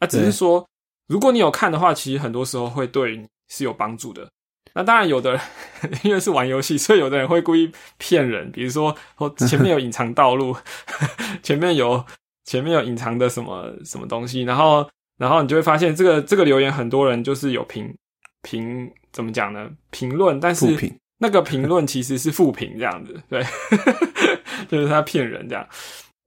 [0.00, 0.68] 那只是说，
[1.06, 4.28] 如果你有看的话，其实很多时候会对你是有帮助的。
[4.74, 5.40] 那当然，有的人
[6.04, 8.94] 因为是玩游戏，所以有的人会故意骗人，比如说
[9.36, 10.56] 前面有隐藏道路，
[11.42, 12.04] 前面有
[12.44, 17.94] 前面有隐藏的什么什么东西，然后然后你就会发现这个这个留言很多人就是有评
[18.42, 19.70] 评怎么讲呢？
[19.90, 20.66] 评论，但是
[21.18, 23.44] 那个评论其实是负评这样子，对。
[24.68, 25.66] 就是他骗人这样，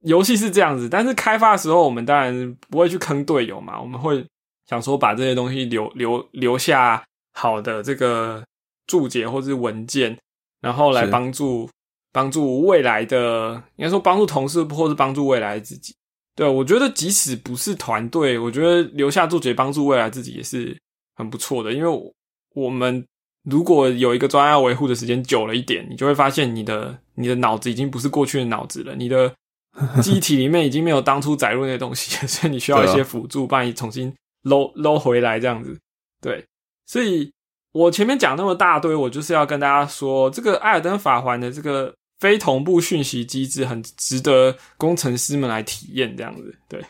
[0.00, 4.24] 游戏是这样子，但是开发的时候，我们当然不会去坑队友嘛，我们会
[4.68, 8.42] 想说把这些东西留留留下好的这个
[8.86, 10.16] 注解或是文件，
[10.60, 11.68] 然后来帮助
[12.12, 15.94] 帮助未来的，应该说帮助同事或是帮助未来自己。
[16.34, 20.76] 对我觉得即使不是团队，我觉得留下注解帮助未来自己也是
[21.14, 22.12] 很不错的，因为
[22.54, 23.04] 我们。
[23.50, 29.34] 如果有一个专案维护的时间久了一点，你就会发现你的你的脑子已经不是过去的脑子了，你的
[30.00, 35.76] 机体里面已经没有当初载入那些东西，所以你需要一些辅助帮你重新搂搂回来这样子。
[36.20, 36.44] 对，
[36.86, 37.32] 所以
[37.72, 46.54] 我前面讲那么大堆，我就是要跟大家说，这个艾尔登法环的这个非同步讯息机制很值得工程师们来体验，这样子。
[46.68, 46.84] 对，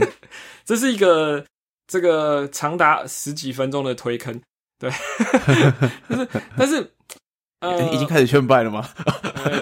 [0.64, 1.44] 这是一个
[1.86, 4.40] 这个长达十几分钟的推坑。
[4.78, 4.90] 对，
[6.08, 6.92] 但是但是。
[7.62, 8.84] 呃，已经开始劝败了吗？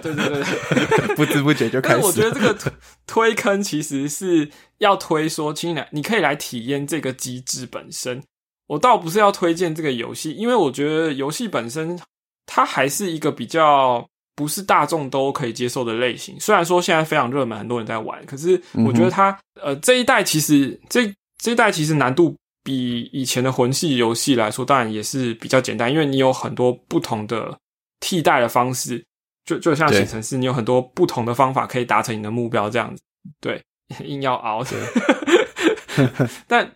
[0.00, 0.42] 对对对，
[1.16, 2.00] 不知不觉就开始。
[2.00, 2.72] 我觉得这个推
[3.06, 8.22] 推坑其实是要推说，请来你可以来体验这个机制本身。
[8.70, 11.98] 我倒不是要推荐这个游戏，因为我觉得游戏本身
[12.46, 16.38] 它还是一个比较不是大众都可以接受的类型。
[16.38, 27.58] 虽然说现在非常热门，很多人在玩，可是我觉得它呃这一代其实这这一代其实难度比以前的魂系游戏来说，当然也是比较简单，因为你有很多不同的。
[28.02, 29.04] 替代的方式，
[29.44, 33.02] 就就像写程式，你有很多不同的方法可以达成你的目标，这样子。
[33.42, 33.62] 对，
[34.06, 34.64] 硬要熬。
[36.48, 36.66] 但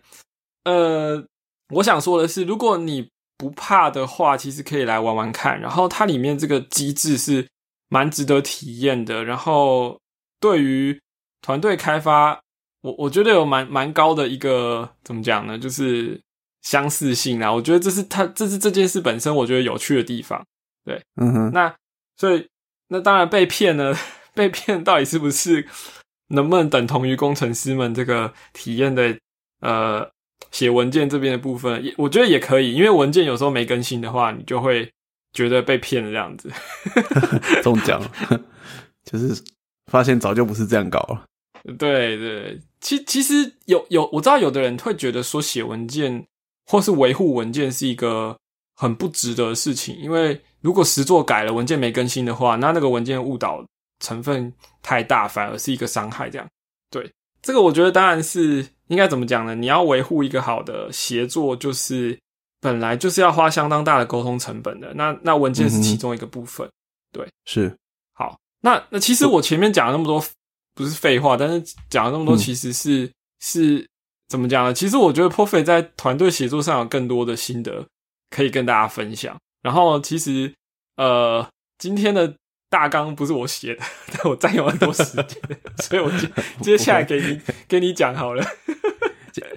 [0.65, 1.25] 呃，
[1.69, 5.59] 我想说的是，如果你不怕的话，其实可以来玩玩看。
[5.59, 7.47] 然后它里面这个机制是
[7.89, 9.23] 蛮值得体验的。
[9.23, 9.99] 然后
[10.39, 10.99] 对于
[11.41, 12.39] 团队开发，
[12.81, 15.57] 我我觉得有蛮蛮高的一个怎么讲呢？
[15.57, 16.21] 就是
[16.61, 17.51] 相似性啊。
[17.51, 20.45] 我觉得这是它这是这件事本身我觉得有趣的地方。
[20.83, 21.75] 对，嗯哼，那
[22.15, 22.47] 所以
[22.89, 23.93] 那当然被骗呢，
[24.33, 25.67] 被骗到底是不是
[26.27, 29.17] 能不能等同于工程师们这个体验的
[29.61, 30.07] 呃
[30.51, 34.89] 写文件这边的部分，也我觉得也可以，因为文件有时候没更新的话，你就会
[35.33, 36.51] 觉得被骗了这样子。
[37.63, 38.41] 中奖了，
[39.03, 39.41] 就是
[39.91, 41.23] 发现早就不是这样搞了。
[41.77, 46.25] 对对，其其实有有我知道有的人会觉得说写文件
[46.65, 48.37] 或是维护文件是一个
[48.75, 50.41] 很不值得的事情，因为。
[50.61, 53.63] 如果实作改了，文件没更新的话，那那个文件误导
[53.99, 56.27] 成分太大，反而是一个伤害。
[56.27, 56.47] 这样，
[56.89, 57.07] 对
[57.39, 59.55] 这个，我觉得当然是应该怎么讲呢？
[59.55, 62.17] 你要维护一个好的协作，就是
[62.59, 64.93] 本来就是要花相当大的沟通成本的。
[64.93, 66.69] 那那文件是其中一个部分。
[67.11, 67.75] 对，是
[68.13, 68.37] 好。
[68.61, 70.23] 那那其实我前面讲了那么多
[70.73, 73.87] 不是废话，但是讲了那么多，其实是是
[74.27, 74.73] 怎么讲呢？
[74.73, 77.85] 其实我觉得 Profe 在团队协作上有更多的心得
[78.29, 79.37] 可以跟大家分享。
[79.61, 80.53] 然后其实，
[80.97, 82.35] 呃，今天的
[82.75, 85.41] 大纲不是我写的， 但我占用很多时间，
[85.81, 86.29] 所以我接
[86.61, 88.43] 接下来给你给你讲好了。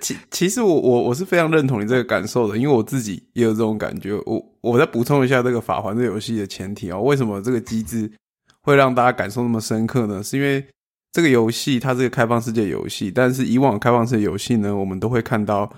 [0.01, 4.15] 其其实我我我是非常认同你这个感受的，因为我自己也有这种感觉。
[4.25, 8.09] 我我再补充一下这个法环这游戏的前提啊，为什么这个机制
[8.61, 10.23] 会让大家感受那么深刻呢？
[10.23, 10.65] 是因为
[11.13, 15.69] 这个游戏它是个开放世界游戏，但是以往开放世界游戏呢，我们都会看到。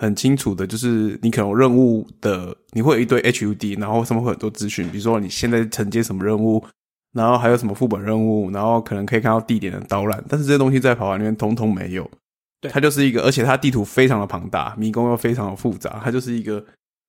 [0.00, 6.64] 很清楚的，就是你可能任务的，你会有一堆 HUD，然后上面会很多资讯，比如说你现在承接什么任务，
[7.12, 12.10] 然后还有什么副本任务，然后可能可以看到地点的导览，但是这些东西在跑完里面通通没有。
[12.60, 16.64] 对，它就是一个，而且它地图非常的庞大，迷宫又非常的复杂，它就是一个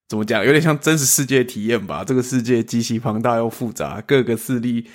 [0.07, 2.03] 怎么讲，有点像真实世界体验吧。
[2.03, 4.88] 这个世界极其庞大又复杂，各个势力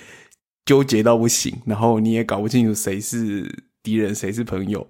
[0.65, 4.87] 纠结到不行，然后你也搞不清楚谁是敌人，谁是朋友。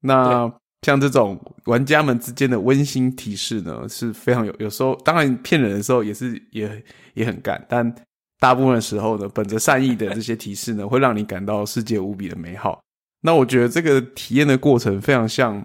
[0.00, 4.54] 那像这种玩家们之间的温馨提示呢，是非常有。
[4.58, 6.82] 有时候当然骗人的时候也是也
[7.14, 7.94] 也很干，但
[8.42, 12.80] 大部分的时候呢，本着善意的这些提示呢， 会让你感到世界无比的美好。
[13.20, 15.64] 那我觉得这个体验的过程非常像，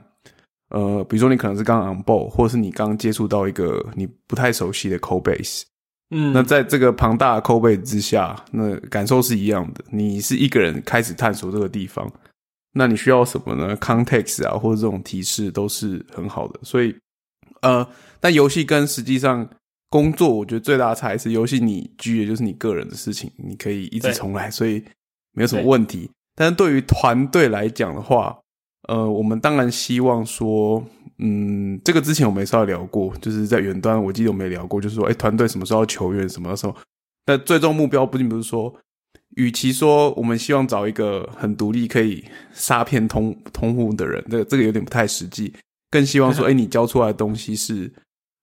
[0.70, 5.64] 呃，比如说你可能是刚 on board，或者是你刚接触到一个你不太熟悉的 code base，
[6.12, 9.84] 嗯，那在这个庞大的 code base 之下，那感受是一样的。
[9.90, 12.08] 你是一个人开始探索这个地方。
[12.74, 16.60] 那你需要什么呢？context 啊，或者这种提示都是很好的。
[16.62, 16.96] 所以，
[17.62, 17.88] 呃，
[18.20, 19.50] 但游戏跟实际上
[19.90, 24.84] 工作，我觉得最大的差异是，游戏你居也就是你个人的事情，你可以一直重来，所以
[25.34, 26.10] 没有什么问题。
[26.36, 28.38] 但是对于团队来讲的话，
[28.88, 30.84] 呃，我们当然希望说，
[31.20, 36.76] 嗯，这个之前我们稍微聊过，就是在远端，我记得我们聊过，就是说，哎，团队什么时候求援，什么时候？
[37.26, 38.74] 但最终目标不仅不是说。
[39.36, 42.24] 与其说我们希望找一个很独立可以
[42.54, 45.54] 杀骗通通户的人，这个这个有点不太实际。
[45.92, 47.92] 更希望说，哎，你教出来的东西是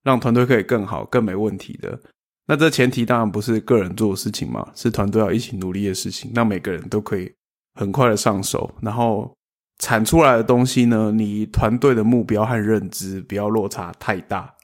[0.05, 1.99] 让团队可以更好、更没问题的。
[2.47, 6.31] 那这前提当然不是个人做的事情嘛，是团队要一起努力的事情。
[6.33, 7.29] 那每个人都可以
[7.73, 9.35] 很快的上手，然后
[9.79, 14.55] 产出来的东西呢，你团队的目标和认知不要落差太大。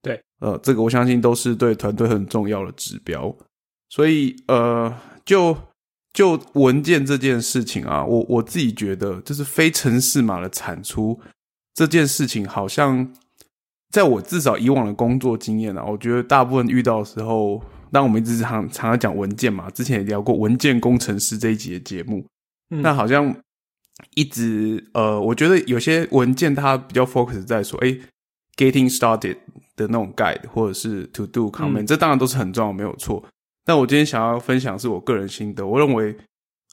[0.00, 3.36] 对，呃，这个我相信都是对团队很重要的指标。
[3.88, 4.94] 所以，呃，
[5.24, 5.56] 就。
[6.12, 11.16] 就文件这件事情啊，我我自己觉得，就是非城市码的产出
[11.72, 13.08] 这件事情，好像
[13.90, 17.60] 在我至少以往的工作经验啊，我觉得大部分遇到的时候，
[17.90, 22.24] 当我们一直常常常讲文件嘛，之前也聊过文件工程师这一集的节目，
[22.68, 23.34] 那好像
[24.14, 27.98] 一直呃，我觉得有些文件它比较 focus 在说，哎
[28.56, 29.36] ，getting started，
[29.74, 33.24] 的那种 guide 或者是 to do comment，、这当然都是很重要，没有错。
[33.64, 36.16] 但我今天想要分享是我个人心得，我认为，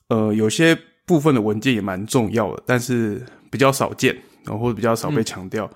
[0.09, 4.15] 呃，有些部分的文件也蛮重要的，但是比较少见，
[4.45, 5.67] 然后或者比较少被强调。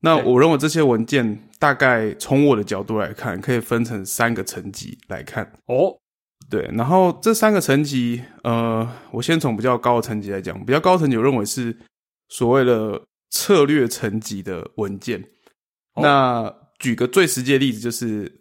[0.00, 5.52] 那我认为这些文件大概从我的角度来看，可以分成三个层级来看。
[5.66, 5.98] 哦，
[6.48, 10.64] 对，然后这三个层级，呃，我先从比较高的层级来讲。
[10.64, 11.76] 比较高层级，我认为是
[12.28, 15.20] 所谓的策略层级的文件。
[15.94, 18.40] 哦那举个最实际的例子，就是，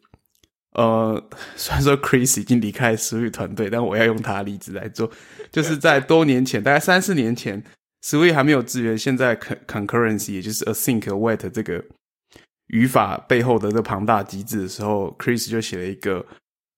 [0.73, 1.19] 呃，
[1.57, 5.09] 虽然说 Chris 已经离开思域团队，但我要用他的例子来做，
[5.51, 7.63] 就是在多年前，大概三四年前
[8.01, 11.83] s w i 还没有支援现在 con- concurrency，也就是 async await 这个
[12.67, 16.25] 语法背后的这庞大机制的时候，Chris 就写了一个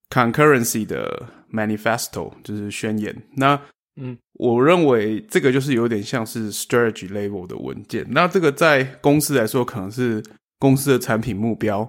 [0.09, 3.15] concurrency 的 manifesto，就是宣言。
[3.35, 3.59] 那
[4.01, 8.05] 嗯，我认为这个就是有点像是 strategy level 的文件。
[8.09, 10.23] 那这个在公司来说，可能是
[10.57, 11.87] 公司的产品目标，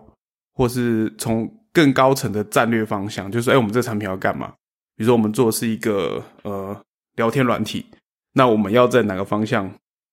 [0.54, 4.52] 或是从更高层的战略方向，就是哎，我们这个产品要干嘛？
[4.96, 6.76] 比如说，我们做的是一个呃
[7.14, 7.86] 聊天软体，
[8.34, 9.70] 那我们要在哪个方向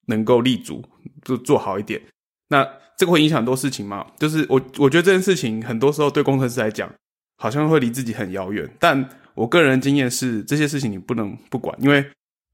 [0.08, 0.84] 能够立足，
[1.24, 2.02] 就做好一点。
[2.50, 4.06] 那这个会影响很多事情嘛？
[4.18, 6.90] 就是我我觉得这件事情很多时候对工程师来讲，
[7.38, 8.68] 好像会离自己很遥远。
[8.80, 12.04] 但我个人的经验是，这些事情你不能不管，因为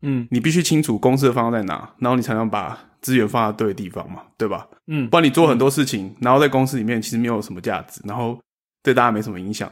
[0.02, 4.68] 嗯你必须清楚公司的方向在哪，然后你才能把资源放在对的地方嘛，对吧？
[4.88, 8.38] 嗯不然你做很多事情，然后在公司里面其实没有什么价值，然后
[8.82, 9.72] 对大家没什么影响。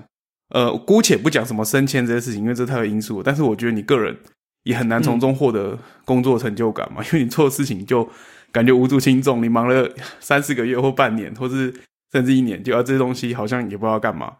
[0.53, 3.23] 呃，姑且不讲什么升迁这些事情，因为这太有因素了。
[3.25, 4.17] 但是我觉得你个人
[4.63, 8.07] 也很难从中获得工作成就感嘛， 因为你做的事情就
[8.51, 9.89] 感觉无足轻重，你忙了
[10.19, 11.73] 三四个月或半年，或是
[12.11, 14.35] 甚至一年，就要这些东西好像也不知道干嘛。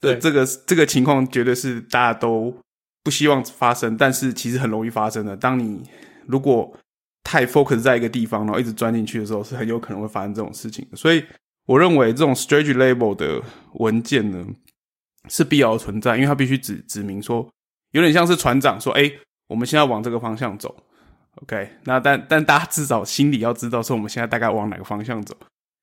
[0.00, 2.54] 对这个这个情况绝对是大家都
[3.02, 5.36] 不希望发生，但是其实很容易发生的。
[5.36, 5.82] 当你
[6.26, 6.70] 如果
[7.22, 10.96] 太 focus 在一个地方，然后一直钻进去的时候，是很有可能会发生这种事情的。
[10.96, 11.24] 所以
[11.66, 13.40] 我认为这种 strategy label 的
[13.74, 14.44] 文件呢
[15.30, 17.48] 是必要的存在，因为它必须指指明说，
[17.92, 19.10] 有点像是船长说：“哎、
[19.48, 20.74] 我们现在往这个方向走。”
[21.42, 25.36] OK，那但但大家至少心里要知道说我们现在大概往哪个方向走。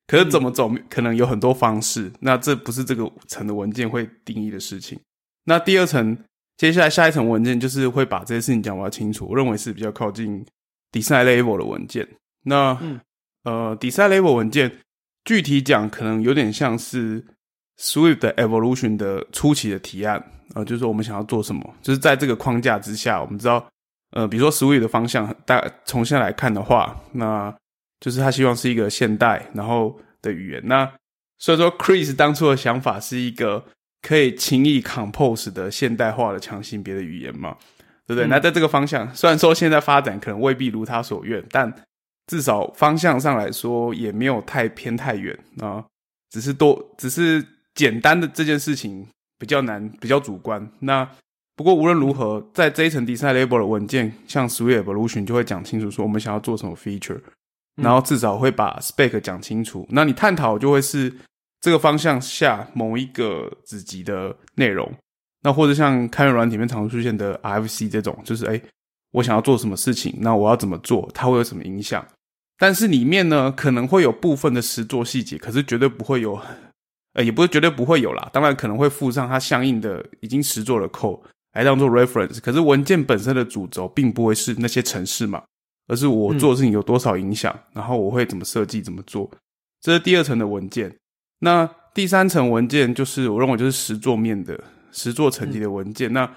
[0.07, 4.99] 可是怎么走，可能有很多方式，那这不是这个层的文件会定义的事情。
[5.45, 6.18] 那第二层，
[6.57, 10.45] 接下来下一层文件就是会把这些事情讲比较清楚，我认为是比较靠近
[10.91, 12.07] design level 的文件。
[12.43, 12.99] 那、嗯
[13.43, 14.80] 呃，design level 文件
[15.24, 17.26] 具体讲，可能有点像是
[17.82, 20.23] Swift 的 evolution 的初期的提案，
[20.53, 23.65] 呃，就是说我们想要做什么，就是在这个框架之下，我们知道，
[24.11, 27.51] 呃，比如说 Swift 的方向，大从现在来看的话，那
[27.99, 30.61] 就是他希望是一个现代然后的语言。
[30.65, 30.88] 那
[31.39, 33.65] 所以说，Chris 当初的想法是一个
[34.03, 37.57] 可以轻易 compose 的现代化的强性别的语言嘛，
[38.05, 38.27] 对不对？
[38.27, 41.73] 嗯那在这个方向，虽然说现在发展可能未必如他所愿，但
[42.27, 45.84] 至少方向上来说也没有太偏太远啊，
[46.29, 47.43] 只是多只是
[47.76, 49.07] 简单的这件事情
[49.39, 50.72] 比较难，比较主观。
[50.80, 51.09] 那
[51.55, 57.19] 不过无论如何，在这一层 design label 的文件，像 Swift Evolution 就会讲清楚说我们想要做什么 feature，
[57.78, 59.88] 嗯然后至少会把 spec 讲清楚。
[59.91, 61.13] 那你探讨就会是
[61.59, 64.91] 这个方向下某一个子集的内容，
[65.43, 68.59] 那或者像开源软体里面常出现的 RFC 这种，就是哎，
[69.11, 72.03] 我想要做什么事情，那我要怎么做，它会有什么影响？
[72.57, 76.39] 但是里面呢，可能会有部分的实作细节，可是绝对不会有，
[77.14, 78.30] 呃，也不是绝对不会有啦。
[78.32, 81.20] 当然可能会附上它相应的已经实作的 code
[81.53, 85.43] 来当做 reference，可是文件本身的主轴并不会是那些程式嘛，
[85.88, 89.30] 而是我做的事情有多少影响，然后我会怎么设计、怎么做。
[89.82, 90.95] 这是第二层的文件。
[91.39, 94.57] 那第三层文件就是我认为就是实作面的
[94.91, 96.14] 实作层级的文件。
[96.14, 96.30] 那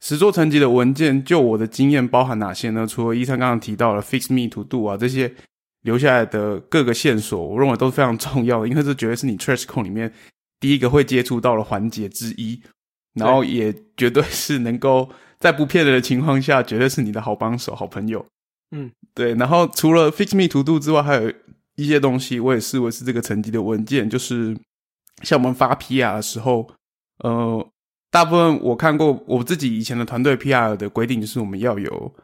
[0.00, 2.86] 实作层级的文件，就我的经验包含哪些呢？
[2.86, 5.32] 除了医生刚刚提到了 fix me to do 啊这些
[5.82, 10.12] 留下来的各个线索，我认为都是非常重要的，因为这绝对是你 trash code 里面
[10.60, 12.60] 第一个会接触到的环节之一，
[13.14, 15.08] 然后也绝对是能够
[15.38, 18.24] 在不骗人的情况下，绝对是你的好帮手、好朋友。
[18.70, 19.34] 嗯，对。
[19.34, 21.32] 然后除了 fix me to do 之外，还有
[21.74, 24.56] 一些东西，我也视为是这个层级的文件，就是
[25.22, 26.70] 像我们发 PR 的时候，
[27.18, 27.68] 呃，
[28.10, 32.14] 大部分我看过我自己以前的团队 PR 的规定，就是我们要有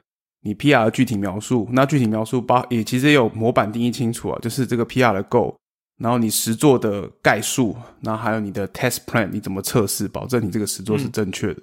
[0.43, 5.55] 你 PR 的具体描述，那具体描述包也其实也有模板定义清楚啊，就是这个 PR 的 goal，
[5.99, 11.61] 然后你实做的概述，然后还有你的 test plan，你怎么测试，保证你这个实作是正确的。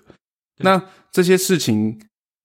[0.57, 1.99] 那这些事情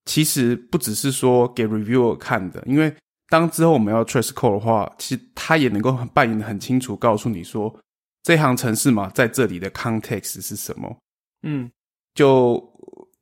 [0.05, 2.95] 其实不只是说给 reviewer 看的，因为
[3.29, 7.75] 当之后我们要 trace code 的话，其实他也能够扮演的很清楚，告诉你说
[8.23, 10.97] 这行程式嘛在这里的 context 是什么。
[11.43, 11.71] 嗯，
[12.15, 12.70] 就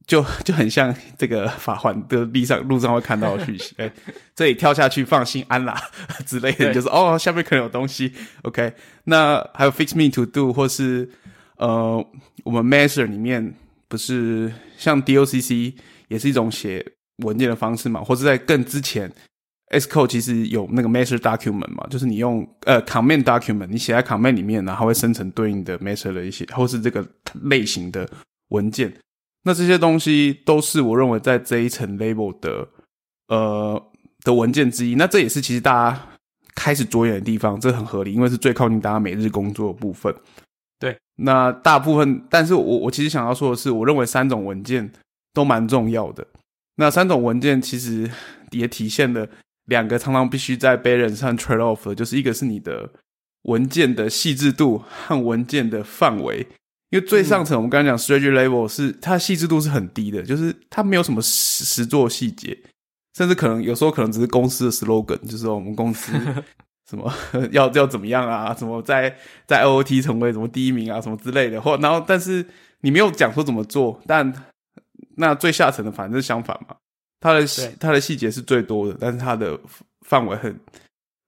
[0.09, 3.92] 就 就很像这个法环的地上路上会看到的讯息，哎，
[4.34, 5.80] 这里跳下去放心安啦
[6.26, 8.72] 之类的，就是哦下面可能有东西，OK，
[9.04, 11.09] 那还有 fix me to do 或是
[11.59, 12.04] 呃
[12.42, 13.54] 我们 measure 里面
[13.86, 15.74] 不是像 DOCC
[16.09, 16.84] 也是一种写
[17.18, 19.12] 文件的方式嘛，或是在更之前
[19.72, 27.06] Xcode 其实有那个 measure document 嘛，就是你用呃 command document 你写在 command 里面，然后会生成对应的 measure 的一些或是这个
[27.42, 28.09] 类型的
[28.48, 28.90] 文件。
[29.45, 32.68] 那这些东西都是我认为在这一层 label 的
[33.28, 33.82] 呃
[34.24, 34.95] 的文件之一。
[34.95, 36.09] 那这也是其实大家
[36.55, 40.14] 开始着眼的地方，这很合理，因为是最靠近大家每日工作的部分。
[40.78, 44.93] 对，那大部分，但是我我其实想要说的是，我认为三种文件
[45.32, 46.26] 都蛮重要的。
[46.76, 48.09] 那三种文件其实
[48.51, 49.28] 也体现了
[49.64, 52.91] 两个常常必须在 balance 上 trade off 的，就是一个是你的
[53.43, 56.47] 文件的细致度和文件的范围。
[56.91, 62.57] 因为最上层我们刚才讲 strategy level 是它的细致度是很低的，就是它没有什么实实做细节，
[63.14, 66.12] 甚至可能有时候可能只是公司的 slogan，就是说我们公司
[66.89, 67.12] 什么
[67.51, 69.14] 要要怎么样啊，什么在
[69.47, 72.43] 在 OOT 成为什么第一名啊，什么之类的，或然后但是
[72.80, 74.32] 你没有讲说怎么做，但
[75.16, 76.74] 那最下层的反正是相反嘛，
[77.20, 79.61] 它的细它的细节是最多的，但是它的
[80.07, 80.59] 范围很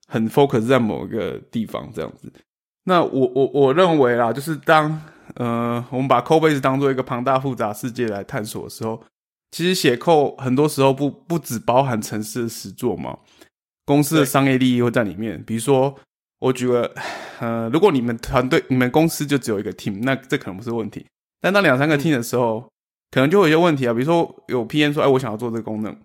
[0.08, 2.32] 很 focus 在某一个地方这样子。
[2.84, 4.98] 那我我我认为啦，就是当
[5.36, 9.02] 呃我们把 Codebase 当做一个庞大复杂世界来探索的时候，
[9.50, 13.18] 其实写 code 很多时候不不只包含城市的实作嘛，
[13.84, 15.42] 公司的商业利益会在里面。
[15.44, 15.94] 比如说，
[16.38, 16.92] 我举个
[17.40, 21.04] 呃，如果你们团队、你们公司就只有一个 team，那这可能不是问题。
[21.40, 22.70] 但当两三个 team 的时候，
[23.10, 23.92] 可能就会有一些问题啊。
[23.92, 25.96] 比如说有 PM 说：“哎，我想要做这个功能。”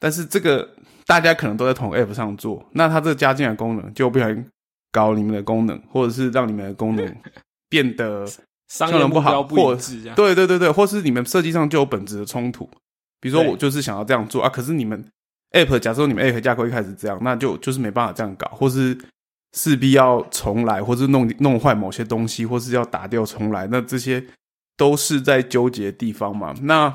[0.00, 0.68] 但是这个
[1.06, 4.44] 大家可能都在同 app 上做，那它这个加进来功能就不小心
[4.90, 7.04] 搞你们的功能，或者是让你们的功能
[7.72, 8.26] 变得
[8.68, 9.74] 商能不好，不或
[10.14, 12.68] 对对对对，或是你们设计上就有本质的冲突。
[13.18, 15.02] 比如说，我就是想要这样做啊，可是你们
[15.52, 18.98] App 假设你们 App 架构一开始这样，那就就是没办法这样搞，或是
[19.56, 24.22] 势必要重来，或是弄弄坏某些东西，或是要打掉重来，那这些
[24.76, 26.54] 都是在纠结的地方嘛。
[26.60, 26.94] 那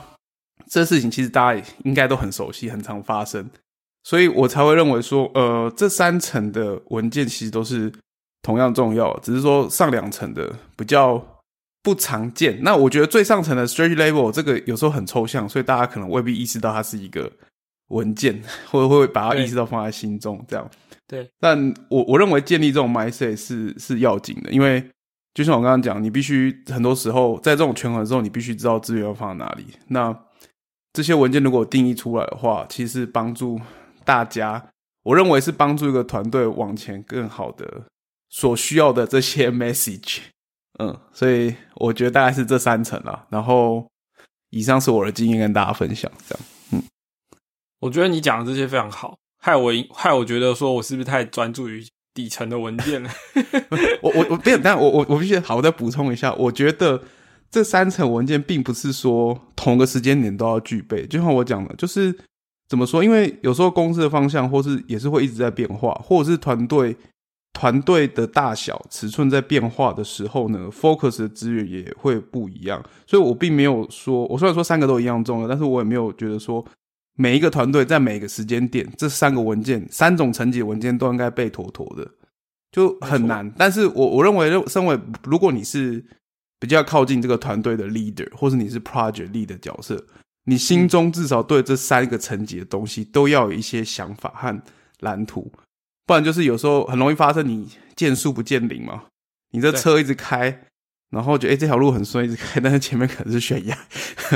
[0.68, 3.50] 这事情其实大家应该都很熟悉，很常发生，
[4.04, 7.92] 所以我才会认为说，呃，这三层的文件其实都是
[8.48, 11.22] 同样重要，只是说上两层的比较
[11.84, 12.58] 不常见。
[12.64, 17.30] 那我觉得最上层的 strategy level 这个有时候很抽象，所以大家可能未必意识到它是一个
[17.90, 18.42] 文件，
[18.72, 20.66] 或者会把它意识到放在心中这样。
[21.06, 24.82] 对，但我我认为建立这种 mindset 是是要紧的，因为
[25.34, 29.66] 就像我刚刚讲，你必须很多时候在这种权衡的时候，你必须知道资源要放在哪里。
[29.90, 30.18] 那
[30.94, 33.60] 这些文件如果定义出来的话，其实帮助
[34.06, 34.66] 大家，
[35.04, 37.84] 我认为是帮助一个团队往前更好的
[38.30, 40.20] 所需要的这些 message。
[40.80, 43.26] 嗯，所以我觉得大概是这三层啦。
[43.30, 43.88] 然后
[44.52, 46.46] 以上是我的经验跟大家分享，这样。
[46.72, 46.84] 嗯
[47.80, 53.10] 我觉得你讲的这些非常好，害我害我觉得说我是不是太专注于底层的文件了？
[54.02, 57.00] 我我我不是，但我我我必须好，我再补充一下，我觉得
[57.52, 62.18] 这三层文件并不是说同个时间点都要具备，就像我讲的，就是
[62.68, 63.04] 怎么说？
[63.04, 66.98] 因为有时候公司的方向或是也是会一直在变化，或者是团队
[67.60, 72.80] 团队的大小尺寸在变化的时候呢，focus 的资源也会不一样。
[73.08, 76.64] 所以我并没有说，我虽然说三个都一样重要，但是我也没有觉得说
[77.16, 82.08] 每一个团队在每个时间点这三个文件三种层级的文件都应该被妥妥的。
[82.72, 83.52] 就很难。
[83.58, 86.06] 但是我我认为，身为如果你是
[86.60, 90.06] 比较靠近这个团队的 leader，或是你是 project lead 的角色，
[90.44, 94.62] 你心中至少对这三个层级的东西都要有一些想法和
[95.00, 95.52] 蓝图，
[96.08, 99.04] 不然就是有时候很容易发生你见树不见林嘛。
[99.52, 100.64] 你这车一直开，
[101.10, 103.78] 然后觉得哎、诶这条路很顺，一直开， 但是前面可能是悬崖，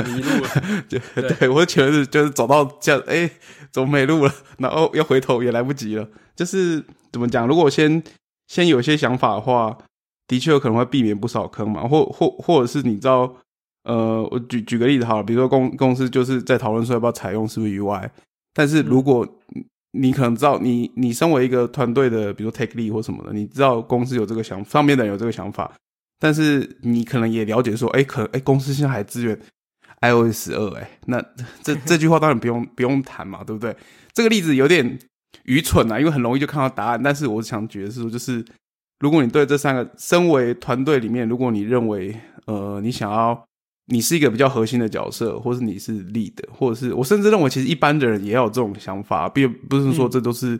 [0.06, 0.48] 迷路了，
[0.88, 3.30] 对对对，我前面是就是走到这样，哎、
[3.70, 6.08] 走没路了，然后要回头也来不及了。
[6.34, 7.46] 就是怎么讲？
[7.46, 8.02] 如果先
[8.48, 9.76] 先有些想法的话，
[10.26, 11.86] 的确有可能会避免不少坑嘛。
[11.86, 13.34] 或或或者是你知道，
[13.84, 18.08] 呃，我举举个例子好了，比如说公公司就是在讨论说要不要采用是不是 UI，
[18.54, 19.28] 但是如果
[19.92, 25.70] 你可能知道，你你身为一个团队的，比如说 take lead 或什么的，你知道公司有这个想，上面的人有这个想法，
[26.18, 29.38] 但是你可能也了解说，哎、可哎、公司现在还支援
[30.00, 31.22] iOS 十二，哎，那
[31.62, 33.76] 这 这句话当然不用不用谈嘛，对不对？
[34.12, 34.98] 这个例子有点
[35.44, 37.02] 愚蠢啊，因为很容易就看到答案。
[37.02, 38.44] 但是我想觉得是说，就是
[39.00, 42.14] 如果你对这三个，身为团队里面，如果你认为
[42.46, 43.44] 呃，你想要
[43.86, 50.58] 你是一个比较核心的角色，或是你是 lead，或者是我甚至认为，其实一般的人也要有这种想法，并不是说这都是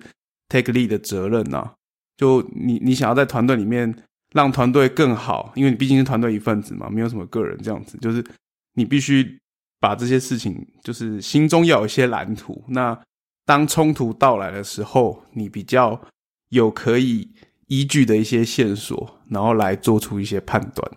[0.48, 1.72] take lead 的责任呐、
[2.16, 3.94] 就你你想要在团队里面
[4.32, 8.24] 让团队更好，因为你毕竟是团队一份子嘛，没有什么个人这样子，就是
[8.74, 9.38] 你必须
[9.80, 12.62] 把这些事情，就是心中要有一些蓝图。
[12.68, 12.98] 那
[13.44, 16.00] 当冲突到来的时候，你比较
[16.50, 17.28] 有可以
[17.66, 20.92] 依据的一些线索，然后来做出一些判断。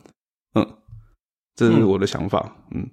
[1.57, 2.55] 嗯，这是我的想法。
[2.71, 2.89] 嗯，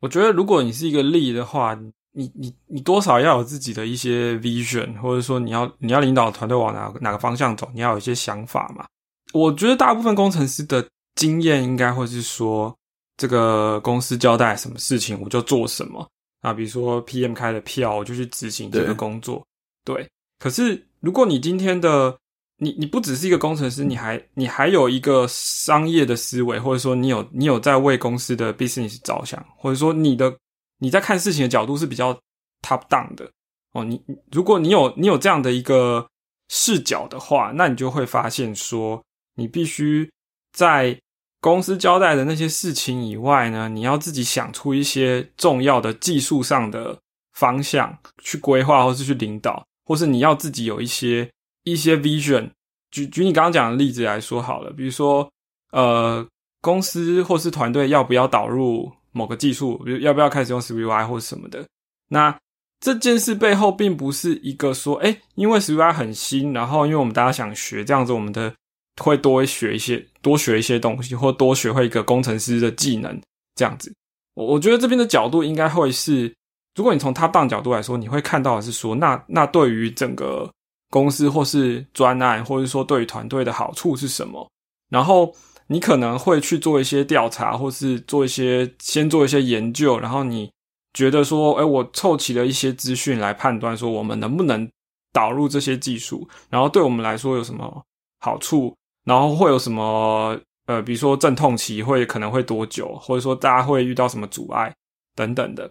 [0.00, 1.78] 我觉得如果你是一个力的话，
[2.12, 8.86] 你你你多少要有自己的一些 vision，或者说你要你要领导团队往哪哪个方向走，你要有一些想法嘛。
[9.32, 12.74] 我觉得大部分工程师的经验应该会是说，
[13.16, 16.08] 这个公司交代什么事情我就做什么
[16.40, 19.44] 啊，比如说 PM 开的票，我就去执行这个工作。
[19.84, 20.08] 对，
[20.38, 22.16] 可是如果你今天的
[22.58, 30.36] 你你不只是一个工程师，你还你还有一个商业的思维，或者说你有你有在为公司的 business 着想，或者说你的。
[30.78, 32.12] 你在看事情的角度是比较
[32.60, 33.26] top down 的
[33.72, 33.82] 哦。
[33.82, 33.98] 你
[34.30, 36.06] 如果你有你有这样的一个
[36.50, 39.02] 视角的话，那你就会发现说，
[39.36, 40.06] 你必须
[40.52, 40.94] 在
[41.40, 46.94] 公司交代的那些事情以外呢，你要自己想出一些重要的技术上的
[47.32, 51.26] 方向去规划，或是去领导，或是你要自己有一些
[51.66, 52.48] 一些 vision。
[52.90, 55.30] 举举你刚刚讲的例子来说好了，比如说
[55.72, 56.26] 呃，
[56.62, 58.90] 公司或是团队要不要导入？
[59.12, 61.66] 某个技术，比如要不要开始用 s w i y 或者什么的，
[62.08, 62.38] 那
[62.80, 68.54] 这件事背后并不是一个说，哎，因为 s w i y 很新，然后因为我们大家想学，这样子我们的
[69.02, 73.18] 会多学一些，多学一些东西，或多学会一个工程师的技能，
[73.54, 73.90] 这样子。
[74.34, 76.30] 我我觉得这边的角度应该会是，
[76.74, 80.46] 如果你从 top down 角度来说，你会看到的是说，那那对于整个
[80.90, 84.50] 公司或是专案，或者说对于团队的好处是什么，
[84.88, 85.34] 然后。
[85.68, 90.48] 你可能会去做一些调查，或是做一些先做一些研究，然后你
[90.94, 94.70] 觉得说，哎，我凑齐了一些资讯来判断说，我们能不能
[95.12, 97.82] 导入这些技术，然后对我们来说有什么
[98.20, 104.72] 好处，然后会有什么呃，比如说阵痛期会可能会多久，或者说大家会遇到什么阻碍
[105.16, 105.68] 等等的。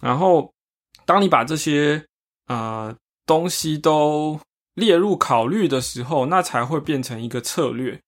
[0.00, 0.52] 然后
[1.04, 2.04] 当你把这些
[2.48, 2.92] 呃
[3.24, 4.36] 东西都
[4.76, 8.00] 列入考虑的时候，那才会变成一个策略。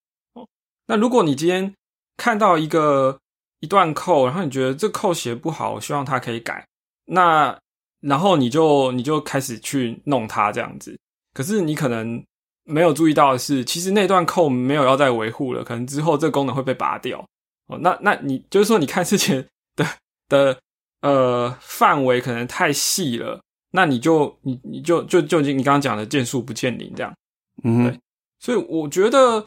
[0.86, 1.74] 那如果你今天
[2.16, 3.18] 看到一个
[3.60, 6.66] 一段扣，然后你觉得这扣写不好，我希望它可以改，
[7.06, 7.58] 那
[8.00, 10.96] 然后你就你就开始去弄它这样子。
[11.34, 12.22] 可是你可能
[12.64, 17.24] 没有注意到的是，其实那段扣没有要再维护了，可能之后这功能会被拔掉
[17.66, 17.78] 哦。
[17.80, 19.86] 那那你就是说，你看之前的
[20.28, 20.58] 的
[21.00, 23.40] 呃范围可能太细了，
[23.70, 27.14] 那你就你你就就就你刚刚讲的见树不见林这样，
[27.64, 28.00] 嗯，对。
[28.40, 29.46] 所以我觉得。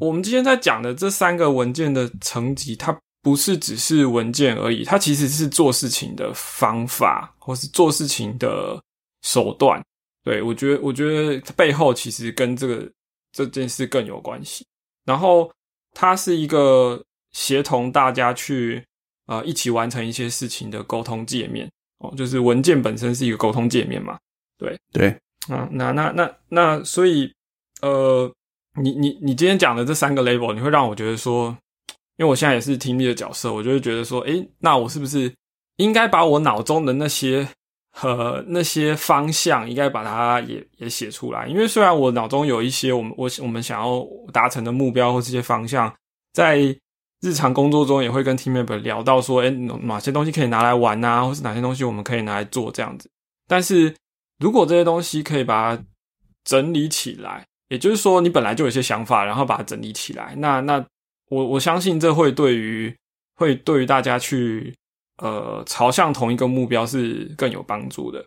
[0.00, 8.80] 我们今天在讲的这三个文件的层级，它不是只是文件而已，它其实是做事情的方法，或是做事情的
[9.22, 9.82] 手段。
[10.22, 12.88] 对我觉得，我觉得背后其实跟这个
[13.32, 14.64] 这件事更有关系。
[15.04, 15.50] 然后，
[15.94, 18.80] 它是一个协同大家去
[19.26, 21.68] 呃一起完成一些事情的沟通界面
[21.98, 24.18] 哦，就是文件本身是一个沟通界面嘛。
[24.56, 25.08] 对对，
[25.48, 27.32] 啊，那那那那，所以
[27.82, 28.32] 呃。
[28.80, 31.46] 你你你今天讲的这三个 label，你会让我觉得说，
[32.16, 35.32] 因为我现在也是听力的角色，我就会觉得说，诶，那我是不是
[35.78, 37.48] 应该把我脑中的那些
[37.90, 41.48] 和那些方向，应该把它也也写出来？
[41.48, 45.92] 因为虽然我脑中有一些我们我我们想要达成的目标或这些方向，
[46.32, 46.58] 在
[47.20, 53.10] 日常工作中也会跟 team member 聊到说，诶，哪些东西可以拿来玩啊，或是哪些东西我们可以拿来做这样子。
[53.46, 53.94] 但是
[54.38, 55.82] 如果这些东西可以把它
[56.44, 57.44] 整理起来。
[57.70, 60.34] 也就是说，你本来就有些想法，然后把它整理起来。
[60.38, 60.82] 那那
[61.28, 62.96] 我我相信这会对于
[63.34, 64.74] 会对于大家去
[65.18, 68.24] 呃朝向同一个目标是更有帮助的。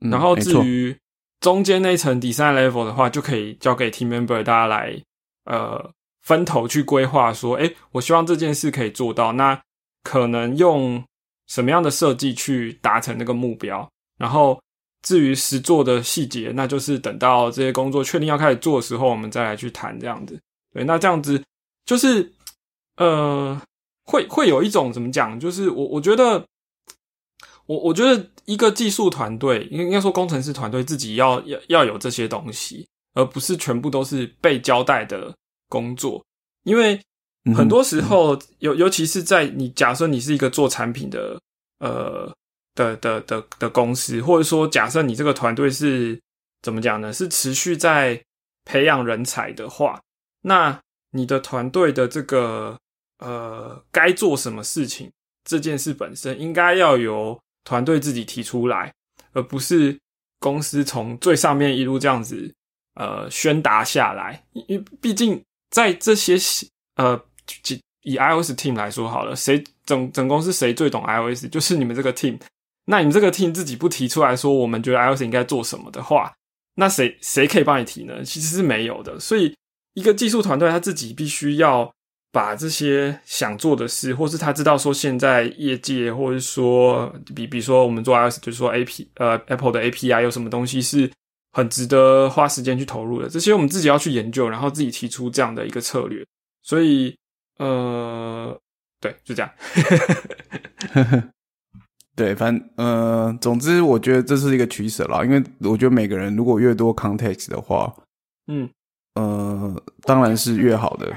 [0.00, 0.96] 然后至于
[1.40, 4.98] 中间那层 design level 的话，就可以交给 team member 大家来
[5.44, 5.92] 呃
[6.22, 9.60] 分头去规划，说，哎，我希望这件事可以做到，那
[10.02, 11.04] 可能用
[11.46, 14.58] 什么样的设计去达成那个目标，然后。
[15.04, 20.38] 至于实做的细节，那就是等到这些工作确定要开始做的时候，我们再来去谈这样子。
[20.72, 21.42] 对，那这样子
[21.84, 22.32] 就是，
[22.98, 23.60] 呃，
[24.04, 25.40] 会会有一种怎么讲？
[25.40, 26.46] 就是我我觉得，
[27.66, 35.34] 我我觉得一个技术团队，应应该说工程师团队自己要要要有这些东西，而不是全部都是被交代的
[35.72, 36.22] 工作。
[36.64, 37.00] 因为
[37.56, 41.40] 很多时候，尤尤其是在你假设你是一个做产品的，
[41.80, 42.30] 呃。
[42.74, 46.18] 的的的的公司，或者说，假设你这个团队是
[46.62, 47.12] 怎么讲呢？
[47.12, 48.18] 是持续在
[48.64, 50.00] 培养人才的话，
[50.40, 52.78] 那你的团队的这个
[53.18, 55.12] 呃，该做什么事情
[55.44, 58.90] 这件事本身，应该要由团队自己提出来，
[59.34, 60.00] 而不是
[60.38, 62.50] 公司从最上面一路这样子
[62.94, 64.42] 呃宣达下来。
[64.54, 66.36] 因为毕竟在这些
[66.94, 67.20] 呃，
[68.02, 72.38] 以 iOS team 来说好了，谁整整公司谁最懂 iOS，就是你们这个 team。
[72.84, 76.32] 那你们这个 team 自己不提出来说，我们觉得 iOS 应该做什么的话，
[76.74, 78.22] 那谁谁可以帮你提呢？
[78.22, 79.18] 其实是没有的。
[79.18, 79.54] 所以
[79.94, 81.90] 一个技术团队他自己必须要
[82.32, 91.10] 把这些想做的事，或是他知道说现在业界，或者说比比如说我们做 iOS，就是说 A P 呃 Apple 的 A P I 有什么东西是
[91.52, 96.24] 很值得花时间去投入的，这些我们自己要去研究，然后自己提出这样的一个策略。
[96.62, 97.16] 所以
[97.58, 98.58] 呃，
[99.00, 99.50] 对，就这样。
[102.14, 107.92] 对，反呃，总之我觉得这是一个取舍啦，因为我觉得每个人如果越多 context 的话，
[108.48, 108.68] 嗯，
[109.14, 111.10] 呃，当然是越好的。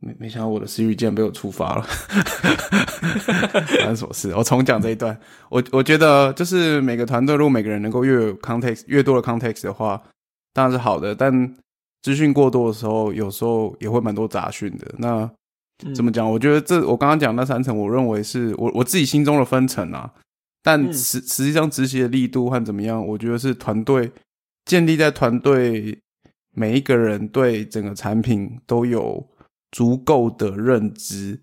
[0.00, 4.34] 没没想到我的 Siri 竟然被我触发了，发生什么事？
[4.34, 5.18] 我重讲这一段。
[5.48, 10.00] 我我觉得就是每个团队，如果每个人能够越有 context 越多的 context 的话，
[10.54, 11.14] 当然是好的。
[11.14, 11.54] 但
[12.02, 14.86] 资讯过多的时候，有时候也会蛮多杂讯的。
[14.98, 15.28] 那
[15.94, 16.30] 怎么讲？
[16.30, 20.08] 我觉得这我刚刚讲那三层，我认为是我我自己心中的分层啊。
[20.62, 24.10] 但实实际上执行的力度和怎么样，我觉得是团队
[24.64, 25.98] 建立在团队
[26.54, 29.24] 每一个人对整个产品都有
[29.70, 31.40] 足够的认知，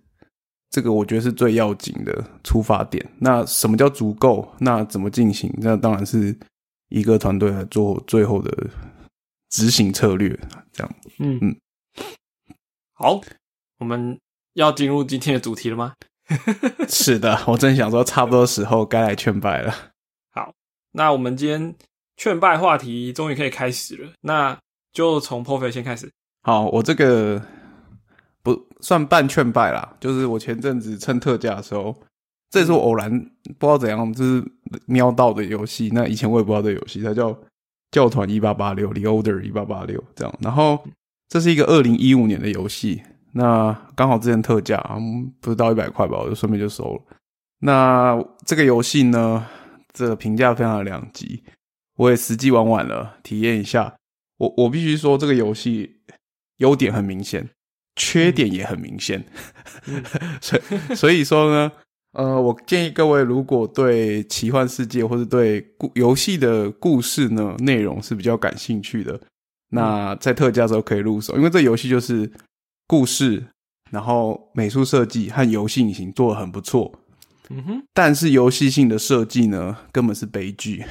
[0.70, 3.06] 这个我觉得是最要紧的出发点。
[3.20, 4.54] 那什么叫足够？
[4.60, 5.54] 那怎么进行？
[5.58, 6.38] 那当然是
[6.90, 8.70] 一个团队来做最后的
[9.50, 10.40] 执行策略。
[10.72, 11.56] 这样，嗯嗯，
[12.94, 13.22] 好，
[13.80, 14.20] 我们。
[14.56, 15.96] 要进入今天的主题了吗？
[16.88, 19.76] 是的，我正想说，差不多时候该来劝败了。
[20.32, 20.54] 好，
[20.94, 21.76] 那我们今天
[22.16, 24.14] 劝败话题终于可以开始了。
[24.22, 24.58] 那
[24.94, 26.10] 就从 p o f e 先开始。
[26.44, 27.46] 好，我这个
[28.46, 32.00] 不算半劝败啦，就是我前阵子趁特价的时候，
[32.52, 33.10] 这也是我偶然
[33.58, 34.46] 不知道怎样，就是
[34.86, 35.90] 瞄到的游戏。
[35.92, 37.34] 那以前我也不知道这游戏，它叫
[37.90, 40.34] 《教团一八八六》（The Order 一八八六）这样。
[40.40, 40.80] 然后
[41.28, 43.02] 这是一个二零一五年的游戏。
[43.34, 44.78] 那刚好之前特价，
[45.42, 47.02] 不是到一百块吧，我就顺便就收了。
[47.62, 49.44] 那这个游戏呢，
[49.92, 51.44] 这个评价非常的两极，
[51.98, 53.96] 我也实际玩完了，体验一下。
[54.38, 55.98] 我我必须说，这个游戏
[56.58, 57.50] 优点很明显，
[57.96, 59.24] 缺点也很明显。
[60.42, 60.60] 所
[60.96, 61.72] 所以说呢，
[62.14, 69.20] 呃，我建议各位，如果对奇幻世界或者对故游戏的故事呢内容是比较感兴趣的，
[69.70, 72.32] 那在特价时候可以入手，因为这游戏就是。
[72.88, 73.44] 故事，
[73.90, 76.94] 然后美术设计和游戏引擎做的很不错，
[77.50, 80.86] 嗯哼，但是游戏性的设计呢，根本是悲剧。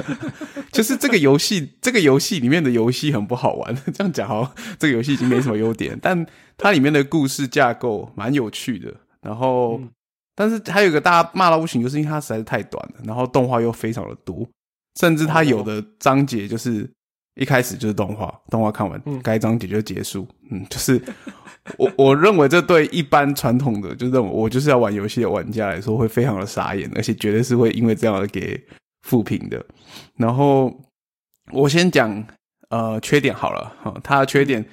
[0.72, 3.74] 就是这个游戏，这个游戏里面的游戏很不好玩。
[3.92, 6.26] 这样讲好，这个游戏已经没什么优点，但
[6.56, 8.92] 它里面的故事架构蛮有趣的。
[9.20, 9.80] 然后，
[10.34, 14.48] 但是还有一个大家骂到不行，就是因为它实在是太短了，然后动画又非常的多，
[14.98, 16.90] 甚至它有的章节就是。
[17.34, 20.28] 一开始就是动画，动画看完，该章节就结束。
[20.50, 21.00] 嗯，就是
[21.78, 28.62] 我我认为这对一般传统的就认为我就是要玩游戏的玩家来说，会非常的傻眼，而且绝对是会因为这样而给
[29.02, 29.64] 负评的。
[30.16, 30.72] 然后
[31.52, 32.24] 我先讲
[32.70, 34.64] 呃缺点好了哈，它的缺点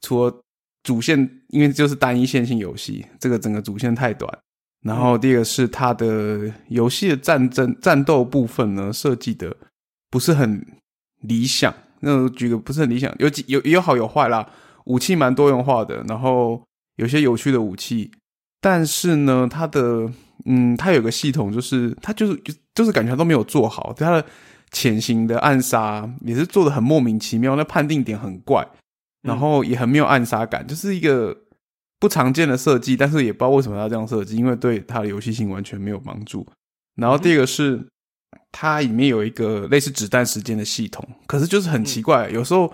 [0.00, 0.42] 除了
[0.82, 1.18] 主线，
[1.48, 4.38] 因为就是单一线性游戏，这个整个主线太短。
[4.82, 9.56] 然后第二个是它的游戏的战争战斗部分呢，设计的
[10.08, 10.64] 不是很
[11.22, 11.74] 理想。
[12.00, 14.48] 那举个不是很理想，有几有有好有坏啦。
[14.84, 16.62] 武器蛮多元化的，然后
[16.94, 18.10] 有些有趣的武器，
[18.60, 20.10] 但是呢，它的
[20.44, 23.92] 嗯，它有个系统，就是它就是就就是感觉都没有做好。
[23.96, 24.24] 它的
[24.70, 28.66] 潜行的暗杀也是做的很莫名其妙，那判定点很怪，
[29.22, 31.36] 然后也很没有暗杀感，就是一个
[31.98, 32.96] 不常见的设计。
[32.96, 36.46] 但是也不知道为什么要这样设计，因为对它的游戏性完全没有帮助。
[36.96, 37.86] 然后第二个是。
[38.52, 42.70] 它里面有一个类似子弹时间的系统，可是就是很奇怪，有时候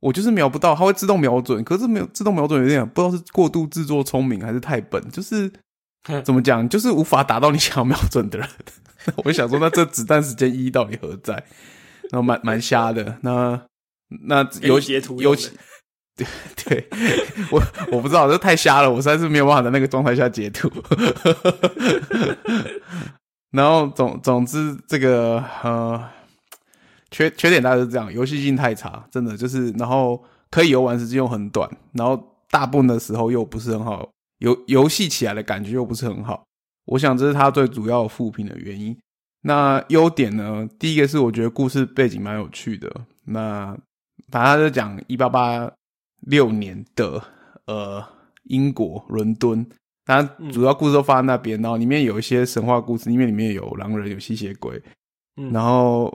[0.00, 5.50] 我就是瞄不到，它会自动瞄准，可是没有自动瞄准有点不知道是过度自作聪明还是太笨，就是
[6.24, 8.48] 怎么讲，就是无法达到你想要瞄准的人。
[9.16, 11.34] 我就想说，那这子弹时间意义到底何在？
[12.10, 13.18] 然后蛮蛮瞎的。
[13.22, 13.60] 那
[14.26, 15.52] 那有截图游戏，
[16.16, 16.26] 对
[16.64, 16.88] 对，
[17.50, 20.70] 我我不知道，这太瞎了，我实在是没有办法在那个状态下截图。
[23.52, 26.02] 然后总总之，这个呃
[27.10, 34.08] 缺缺点大概是这样，游戏性太差，真的就是，然后可以游玩时间又很短，然后大部分的时候又不是很好，
[34.40, 36.44] 游游戏起来的感觉又不是很好。
[36.84, 38.94] 我想这是它最主要负评的原因。
[39.42, 40.68] 那优点呢？
[40.78, 42.92] 第一个是我觉得故事背景蛮有趣的。
[43.24, 43.74] 那
[44.30, 45.72] 反正他就讲一八八
[46.26, 47.22] 六年的
[47.66, 48.04] 呃
[48.44, 49.64] 英国伦敦。
[50.04, 50.22] 它
[50.52, 54.82] 主要故事都发在那边，然后里面有一些神话故事，因为里面有狼人、有吸血鬼，
[55.52, 56.12] 然后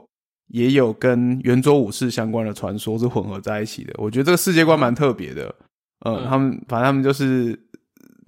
[0.48, 3.94] 也有跟圆桌武士相关的传说是混合在一起的。
[3.96, 5.54] 我觉得这个世界观蛮特别的。
[6.04, 7.58] 嗯，他们反正他们就是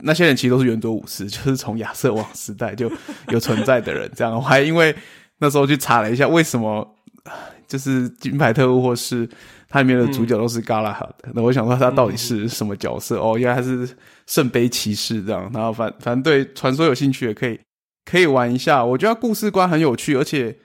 [0.02, 2.90] 那些人其实都是圆桌武士， 就是从亚瑟王时代就
[3.28, 4.10] 有存在的人。
[4.14, 4.94] 这样，我还因为
[5.38, 6.96] 那时候去查了一下，为什么
[7.66, 9.28] 就是金牌特务或是
[9.68, 11.28] 它里面的主角都是嘎拉哈的？
[11.34, 13.20] 那我想说他到底是什么角色？
[13.20, 13.88] 哦，原来他是
[14.26, 15.50] 圣杯骑士这样。
[15.52, 17.58] 然后反反正对传说有兴趣也可以
[18.04, 18.84] 可以玩一下。
[18.84, 20.56] 我觉得故事观很有趣，而且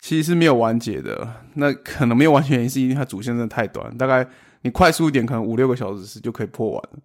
[0.00, 1.26] 其实是没有完结的。
[1.54, 4.26] 那可能没有完全原因是因为它主线真的太短，大概
[4.62, 6.98] 你快速一点，可能五六个小时是就可以破完了。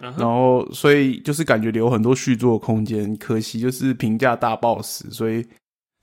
[0.00, 5.44] 然后，所以就是感觉留很多续作空间，可惜就是评价大爆死，所以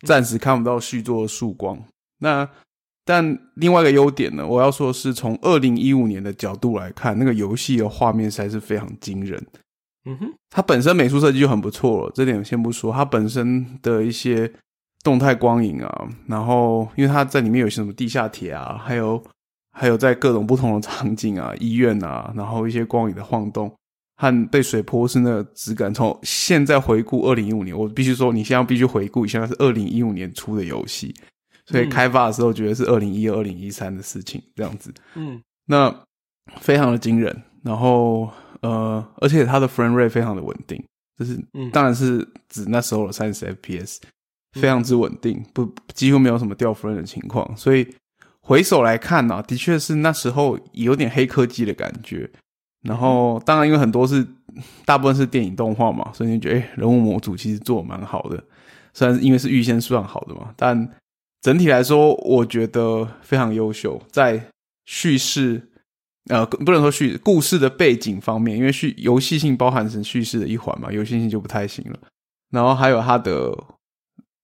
[0.06, 1.82] 暂时看不到续作的曙光。
[2.20, 2.48] 那
[3.06, 9.41] 但另外一个优点呢，我要说是从二零一五年的角度来看，那个游戏的画面实在是非常惊人。
[10.06, 14.52] 嗯哼，它本身美术设计就很不错了，这点先不说，它本身的一些
[15.04, 19.24] 动态光影啊，然后因为它在里面有些什么地下铁啊，还有
[19.72, 23.74] 还有在各种不同的场景啊，医院啊，然后一些光影的晃动。
[24.16, 25.93] 和被水泼是那个质感。
[25.93, 31.13] 从现在回顾二零一五年，我必须说，你现在必须回顾一下，那是二零一五年出的游戏，
[31.66, 34.93] 所以开发的时候觉得是二零一二、二零一三的事情，这样子。
[35.16, 35.93] 嗯，那
[36.59, 37.43] 非常的惊人。
[37.63, 38.30] 然后
[38.61, 40.82] 呃，而且它的 frame rate 非常的稳定，
[41.18, 41.36] 就是
[41.72, 43.97] 当然是指那时候的三十 FPS，
[44.53, 47.57] 非常之稳定，不几乎没有什么掉 frame 的情况。
[47.57, 47.88] 所以
[48.41, 52.30] 回首来看呢，的确是那时候有点黑科技的感觉。
[52.86, 54.25] 然后，当然，因为很多是
[54.86, 58.41] 大部分是电影动画嘛，所以你觉得，哎，人物模组其实做的蛮好的。
[58.93, 60.89] 虽然因为是预先算好的嘛，但
[61.41, 64.01] 整体来说，我觉得非常优秀。
[64.11, 64.41] 在
[64.86, 65.69] 叙事，
[66.29, 71.99] 呃，不能说叙故事的背景方面，因为叙游戏性包含成叙事的一环嘛，游戏性就不太行了。
[72.51, 73.51] 然后还有它的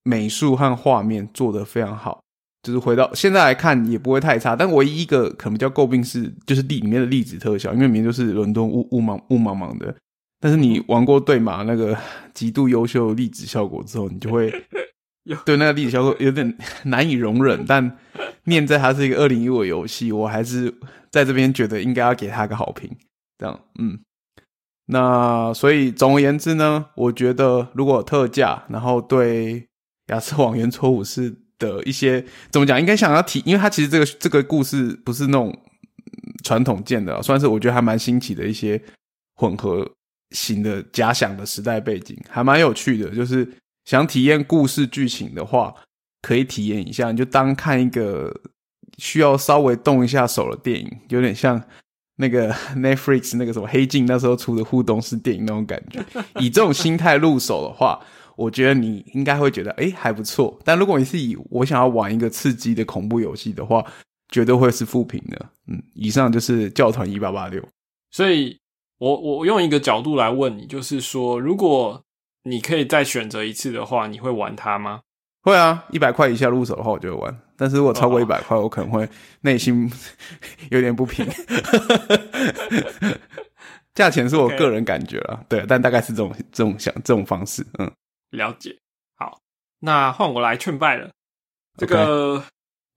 [0.03, 2.19] 美术和画面做的非常好。
[2.63, 9.95] 就是回到现在来看也不会太差，但唯一一个可能比较诟病是，就是地里面的粒子特效，因为明明就是伦敦雾雾茫雾茫茫的，
[10.39, 11.97] 但是你玩过对马那个
[12.35, 14.53] 极度优秀粒子效果之后，你就会
[15.43, 17.65] 对那个粒子效果有点难以容忍。
[17.65, 17.97] 但
[18.43, 20.71] 念在它是一个二零一五游戏，我还是
[21.09, 22.87] 在这边觉得应该要给他个好评。
[23.39, 23.97] 这样，嗯，
[24.85, 29.67] 那所以总而言之呢，我觉得如果特价，然后对
[30.09, 31.40] 亚瑟网原错误是。
[31.61, 32.79] 的一些怎么讲？
[32.79, 35.55] 应该想要提，因为它其实这个这个故事不是那种
[36.43, 38.81] 传统建的，算是我觉得还蛮新奇的一些
[39.35, 39.87] 混合
[40.31, 43.09] 型的假想的时代背景，还蛮有趣的。
[43.11, 43.47] 就是
[43.85, 45.73] 想体验故事剧情的话，
[46.23, 48.35] 可以体验一下，你就当看一个
[48.97, 51.61] 需要稍微动一下手的电影，有点像
[52.17, 56.03] 那个 Netflix 那个什么黑镜那时候出的互动式电影那种感觉。
[56.39, 57.99] 以这种心态入手的话。
[58.41, 60.59] 我觉得你应该会觉得，哎，还不错。
[60.65, 63.85] 但如果你是以我想要玩一个刺激的恐怖游戏的话，
[64.29, 65.45] 绝对会是负评的。
[65.67, 67.63] 嗯，以上就是教团一八八六。
[68.09, 68.57] 所以，
[68.97, 72.03] 我我用一个角度来问你，就是说，如果
[72.43, 75.01] 你可以再选择一次的话，你会玩它吗？
[75.43, 77.39] 会啊，一百块以下入手的话，我就会玩。
[77.55, 79.07] 但是如果超过一百块，我可能会
[79.41, 79.87] 内心
[80.71, 81.27] 有点不平。
[83.93, 87.91] 价钱是我个人感觉了，对，但大概是这种这种想这种方式，嗯。
[88.31, 88.77] 了解，
[89.17, 89.39] 好，
[89.79, 91.09] 那换我来劝败了。
[91.77, 92.43] 这个，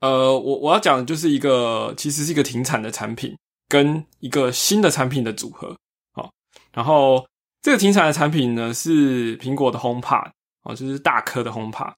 [0.00, 3.36] 呃，我我要讲的就是一个，其实是一个停产的产品，
[3.68, 5.76] 跟一个新的产品的组合。
[6.12, 6.30] 好，
[6.72, 7.24] 然后
[7.62, 10.30] 这个停产的产品呢是苹果的 HomePod，
[10.62, 11.92] 哦，就是大颗的 HomePod。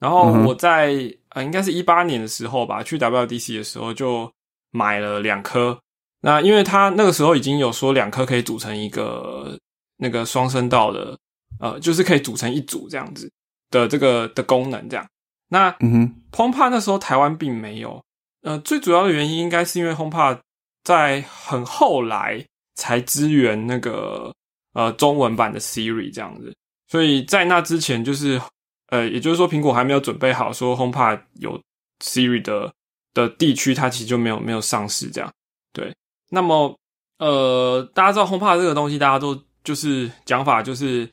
[0.00, 0.94] 然后我在
[1.30, 4.30] 呃，应该是一八年的时候吧，去 WDC 的时候就
[4.70, 5.78] 买了两颗。
[6.20, 9.56] 那因为它那个时候已经有说两颗可以组成一个
[9.96, 11.16] 那个双声道的。
[11.60, 13.30] 呃，就是可以组成一组这样子
[13.70, 15.06] 的这个的功能，这样。
[15.48, 18.02] 那嗯哼，HomePod 那时候台湾并没有。
[18.42, 20.38] 呃，最主要的原因应该是因为 HomePod
[20.84, 22.44] 在很后来
[22.76, 24.32] 才支援那个
[24.74, 26.54] 呃中文版的 Siri 这样子，
[26.86, 28.40] 所以在那之前就是
[28.88, 31.60] 呃，也就是说苹果还没有准备好说 HomePod 有
[32.04, 32.72] Siri 的
[33.14, 35.32] 的地区，它其实就没有没有上市这样。
[35.72, 35.92] 对，
[36.30, 36.78] 那么
[37.18, 41.08] 呃，大家知道 HomePod 这个东西，大家都就是讲法就是。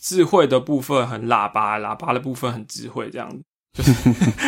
[0.00, 3.42] 智慧的部分很喇叭，喇叭的部分很智慧，这样子
[3.72, 3.92] 就是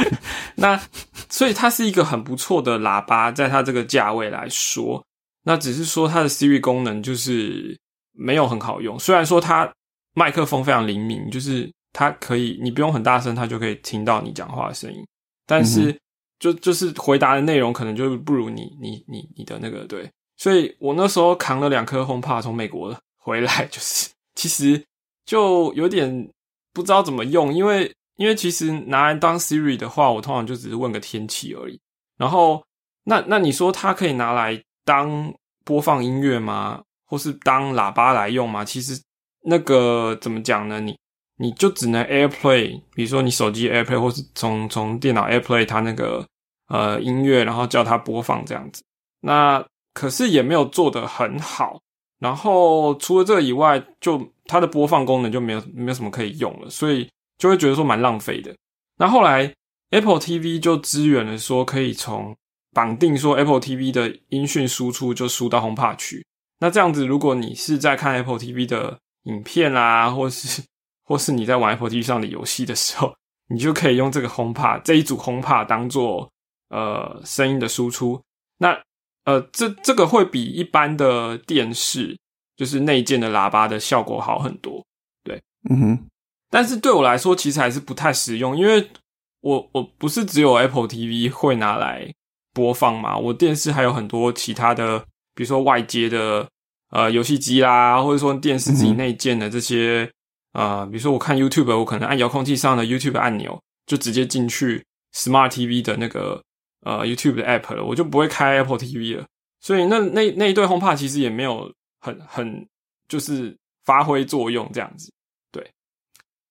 [0.57, 0.81] 那，
[1.29, 5.05] 所以它是一个很不错的喇叭，在它这个价位来说，
[5.45, 7.79] 那只是说它的 Siri 功能就是
[8.13, 8.99] 没有很好用。
[8.99, 9.71] 虽然说它
[10.15, 15.07] 麦克风非常灵敏，就是它可以你不用很大声，它就可以听到你讲话的声音，
[15.47, 15.97] 但是
[16.39, 20.11] 就就是回答的内容可能就不如你你你你的那个对。
[20.37, 24.83] 所以我那时候扛了两颗 HomePod 从美国回来，就是其实。
[25.25, 26.29] 就有点
[26.73, 31.81] 不知道怎么用，因为因为其实拿来当 Siri 的话，我通常就只是问个天气而已。
[32.17, 32.63] 然后
[33.05, 35.33] 那那你说它可以拿来当
[35.65, 36.83] 播放音乐吗？
[37.07, 38.65] 或是当喇叭来用吗？
[38.65, 39.01] 其实
[39.43, 40.81] 那个怎么讲呢？
[40.81, 40.97] 你
[41.37, 46.27] 你就只能 AirPlay，比如说你手机 AirPlay，或是从从电脑 AirPlay 它那个
[46.69, 48.83] 呃音乐，然后叫它播放这样子。
[49.21, 49.65] 那
[49.95, 51.81] 可是也没有做得很好。
[52.21, 57.09] 然后除了这个以外，就它的播放功能就没有没有什么可以用了，所以
[57.39, 58.55] 就会觉得说蛮浪费的。
[58.99, 59.53] 那后来
[59.91, 62.37] Apple TV 就支援了，说可以从
[62.73, 66.25] 绑定说 Apple TV 的音讯输出就输到 HomePod 去。
[66.61, 70.63] 那这样子，如果你是在看 Apple TV 的影片啊，或是
[71.05, 73.15] 或是你在玩 Apple TV 上的游戏的时候，
[73.49, 76.31] 你就可以用这个 HomePod 这一组 HomePod 当做
[76.69, 78.21] 呃声音的输出。
[78.59, 78.79] 那
[79.31, 82.19] 呃，这这个会比一般的电视
[82.57, 84.85] 就是内建的喇叭的效果好很多，
[85.23, 86.07] 对，嗯哼。
[86.51, 88.91] 但是对我来说，其实还是不太实用，因为
[89.43, 92.13] 我我不是只有 Apple TV 会拿来
[92.53, 94.99] 播放嘛，我电视还有很多其他的，
[95.37, 96.49] 比如说外接的
[96.91, 100.11] 呃游戏机啦，或者说电视自己内建的这些
[100.55, 106.43] 呃，比如说我看 YouTube，我可能按遥控器上的 YouTube 按钮，就直接进去 Smart TV 的那个。
[106.83, 109.27] 呃，YouTube 的 App 了，我就不会开 Apple TV 了，
[109.61, 111.71] 所以那那那一对 HomePod 其实也没有
[112.01, 112.67] 很很
[113.07, 113.55] 就是
[113.85, 115.13] 发挥作用这样子，
[115.53, 115.71] 对。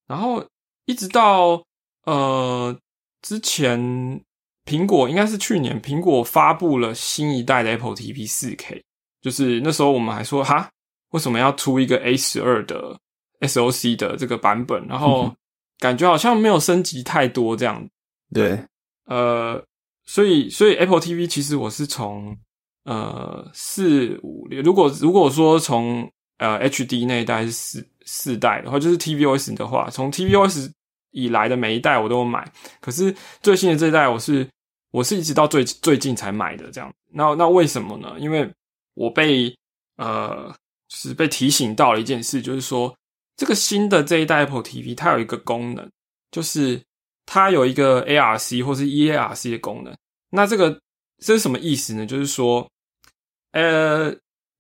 [0.06, 0.46] 然后
[0.86, 1.64] 一直到
[2.04, 2.78] 呃
[3.24, 3.80] 之前，
[4.66, 8.84] 苹果应该是去年苹果发布了新一代的 Apple TV 四 K，
[9.22, 10.70] 就是那时候我们还说哈，
[11.10, 13.00] 为什么要出一个 A 十二的
[13.40, 14.86] SOC 的这个版本？
[14.88, 15.36] 然后
[15.80, 17.90] 感觉好像没有升级太多这样，
[18.32, 18.64] 对，
[19.06, 19.66] 呃。
[20.10, 22.36] 所以，所以 Apple TV 其实我是从
[22.86, 30.72] 呃四五六，如果如果说从呃 HD 那一代是四四代的话，就是 TVOS 的话，从 TVOS
[31.12, 32.52] 以来的每一代我都有买。
[32.82, 34.50] 可是最新的这一代，我是
[34.90, 36.92] 我是一直到最最近才买的这样。
[37.14, 38.16] 那那为什么呢？
[38.18, 38.52] 因为
[38.96, 39.56] 我被
[39.98, 40.52] 呃
[40.88, 42.92] 就是被提醒到了一件事，就是说
[43.38, 45.88] 这个新的这一代 Apple TV 它有一个功能，
[46.32, 46.82] 就是。
[47.32, 49.96] 它有一个 ARC 或是 EARC 的功能，
[50.32, 50.72] 那这个
[51.24, 52.04] 这是什么意思呢？
[52.04, 52.68] 就是说，
[53.52, 54.12] 呃，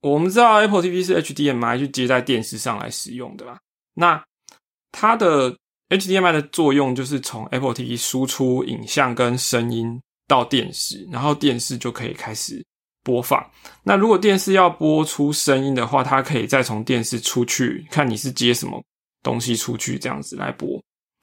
[0.01, 3.59] 我们知道 Apple TV 是 HDMI 去接在电视上来使用的啦？
[3.95, 4.23] 那
[4.91, 5.57] 它的
[5.89, 12.63] HDMI 的作用就是从 Apple TV 输出影像跟声音到电视，然后电视就可以开始
[13.03, 13.43] 播放。
[13.81, 18.79] 那如果电视要播出声音的话，它可以再从电视出去，看你是接什么
[19.23, 20.79] 东西出去，这样子来播。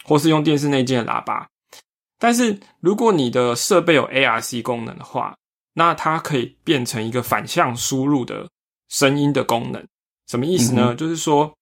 [0.07, 1.49] 或是用电视内建的喇叭，
[2.19, 5.37] 但是如果你的设备有 ARC 功能的话，
[5.75, 8.49] 那它可以变成一个反向输入的
[8.89, 9.85] 声音的功能。
[10.29, 10.95] 什么意思呢？
[10.95, 11.53] 就是说，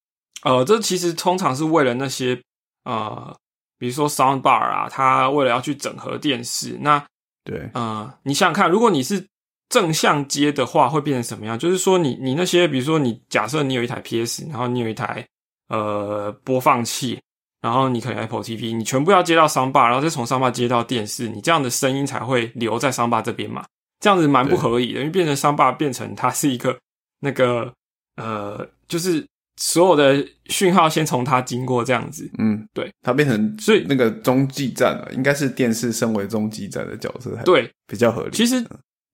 [0.43, 2.41] 呃，这其实通常是为了那些
[2.85, 3.35] 呃，
[3.79, 6.79] 比如说 Soundbar 啊，它为了要去整合电视。
[6.81, 7.05] 那
[7.45, 9.27] 对，呃，你想想看，如果你是
[9.69, 11.59] 正向接的话，会变成什么样？
[11.59, 15.27] 就是说，你你那些，比如说你假设你有一台 PS，然后你有一台
[15.69, 17.19] 呃播放器。
[17.65, 23.65] 然后你可能 Apple TV，你全部要接到商霸，然后再从商霸接到电视，你这样的声音才会留在商霸这边嘛？
[24.01, 26.79] 这样子蛮不合理的，因为变成商霸变成它是一个
[27.21, 27.73] 那个
[28.17, 29.25] 呃，就是
[29.57, 32.31] 所有的讯号先从它经过这样子。
[32.37, 38.31] 嗯，对，它变成所以那个中继站了，应该是电视身为中继站的角色，对，比较合理。
[38.33, 38.62] 其实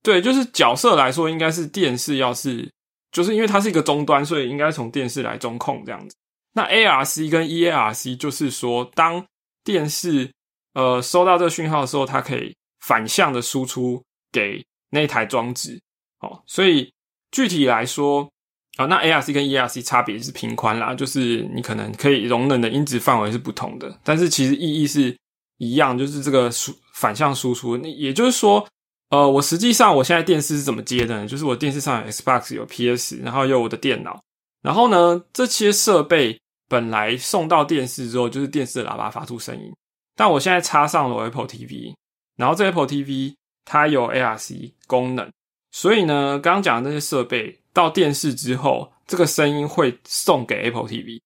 [0.03, 2.69] 对，就是角色来说，应该是电视要是
[3.13, 6.17] 就是因为它是一个终端，所以应该从电视来中控这样子。
[6.53, 9.25] 那 ARC 跟 EARC 就是说，当
[9.63, 10.31] 电视
[10.73, 15.79] 呃收到这个讯号的时候，它可以反向的输出给那台装置。
[16.19, 16.91] 哦，所以
[17.31, 18.29] 具体来说
[18.77, 25.15] 啊，那 ARC 跟 EARC 差别是频宽啦，就是你可能可以容忍的音质范围是不同的，但是其实意义是
[25.57, 27.77] 一样，就是这个输反向输出。
[27.77, 28.67] 那也就是说，
[29.09, 31.27] 呃，我实际上我现在电视是怎么接的呢？
[31.27, 34.21] 就是我电视上有 Xbox 有 PS，然后有我的电脑。
[34.61, 36.39] 然后呢，这些设备
[36.71, 39.69] 本来送到电视之后，就是电视的喇叭发出声音。
[40.15, 41.93] 但我现在插上了 Apple TV，
[42.37, 45.29] 然后这 Apple TV 它有 ARC 功能，
[45.71, 51.19] 所以呢，刚刚讲的那些设备到电视之后，这个声音会送给 Apple TV，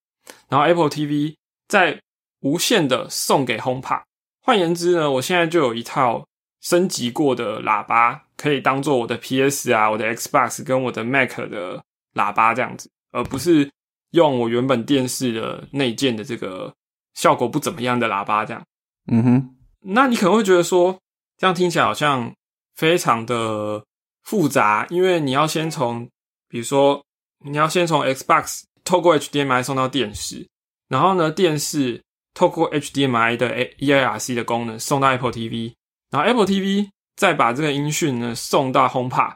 [0.49, 1.35] 然后 Apple TV
[1.67, 2.01] 再
[2.39, 4.01] 无线的送给 HomePod。
[4.41, 6.27] 换言之呢，我现在就有一套
[6.61, 11.83] 升级过的喇叭，可以当做我的 PS 啊、我的 Xbox 跟我的 Mac 的
[12.15, 12.89] 喇叭这样子。
[13.11, 13.71] 而不是
[14.11, 16.73] 用我原本电视的内建的这个
[17.13, 18.63] 效果不怎么样的喇叭这样，
[19.11, 20.97] 嗯哼，那你可能会觉得说，
[21.37, 22.33] 这样听起来好像
[22.75, 23.83] 非常的
[24.23, 26.09] 复杂，因为你要先从，
[26.47, 27.03] 比如说
[27.45, 30.47] 你要先从 Xbox 透过 HDMI 送到电视，
[30.87, 32.01] 然后呢，电视
[32.33, 35.73] 透过 HDMI 的 EARC 的功能送到 Apple TV，
[36.09, 39.35] 然后 Apple TV 再把这个音讯呢送到 HomePod，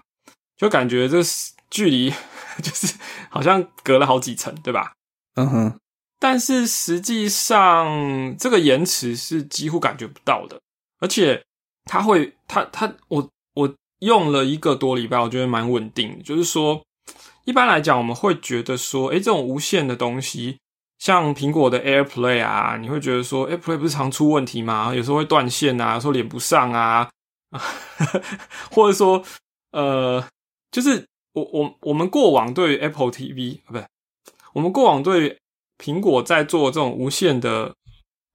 [0.58, 1.20] 就感觉这
[1.70, 2.14] 距离。
[2.62, 2.95] 就是
[3.30, 4.93] 好像隔了好几层，对吧？
[5.36, 5.80] 嗯哼，
[6.20, 10.60] 但是实际上这个延迟是几乎感觉不到的，
[10.99, 11.43] 而且
[11.86, 16.22] 它会，它它我我用了一个多礼拜，我觉得蛮稳定。
[16.24, 16.82] 就是说，
[17.45, 20.60] 一般来讲，我们会觉得说，诶，这种无线的东西，
[20.99, 24.93] 像苹果的 AirPlay 啊，你会觉得说，AirPlay 不是常出问题吗？
[24.93, 27.10] 有时候会断线啊，说连不上啊，
[28.72, 29.24] 或者说，
[29.72, 30.24] 呃，
[30.72, 31.05] 就是
[31.40, 33.86] 我我我们过往对 Apple TV 啊，不是，
[34.54, 35.38] 我们过往对
[35.78, 37.74] 苹果在做这种无线的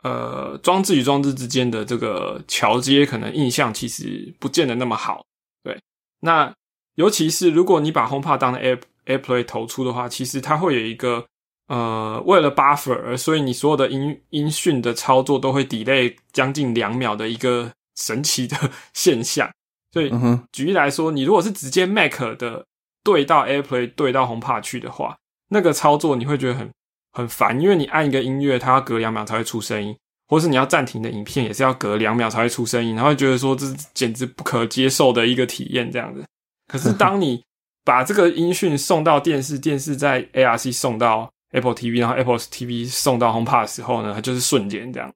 [0.02, 5.24] 呃装置与装置之间的这个桥接，可能印象其实不见得那么好。
[5.62, 5.78] 对，
[6.20, 6.54] 那
[6.94, 11.26] 尤其是如果你把 HomePod 当 Air AirPlay 投出的话，其实它会有一个
[11.68, 18.56] 呃为了 buffer，所以你所有的音音讯的操作都会 delay 将近两秒的一个神奇的
[18.94, 19.50] 现象。
[19.92, 20.10] 所以
[20.50, 22.66] 举例来说，你如果是直接 Mac 的
[23.04, 25.16] 对到 AirPlay 对到 HomePod 去的话，
[25.50, 26.68] 那个操作你会觉得很。
[27.16, 29.96] 很烦，因为你按一个音乐，它要隔两秒才会出声音，
[30.26, 36.24] 或是你要暂停的影片也是要隔两秒才会出声音，然后觉得说这简直不可接受的一个体验这样子。
[36.66, 37.40] 可是当你
[37.84, 45.12] 把这个音讯送到电视，电视在 ARC 送到 Apple TV，然后 Apple TV 送到 HomePod 的时候呢，它就是瞬间这样。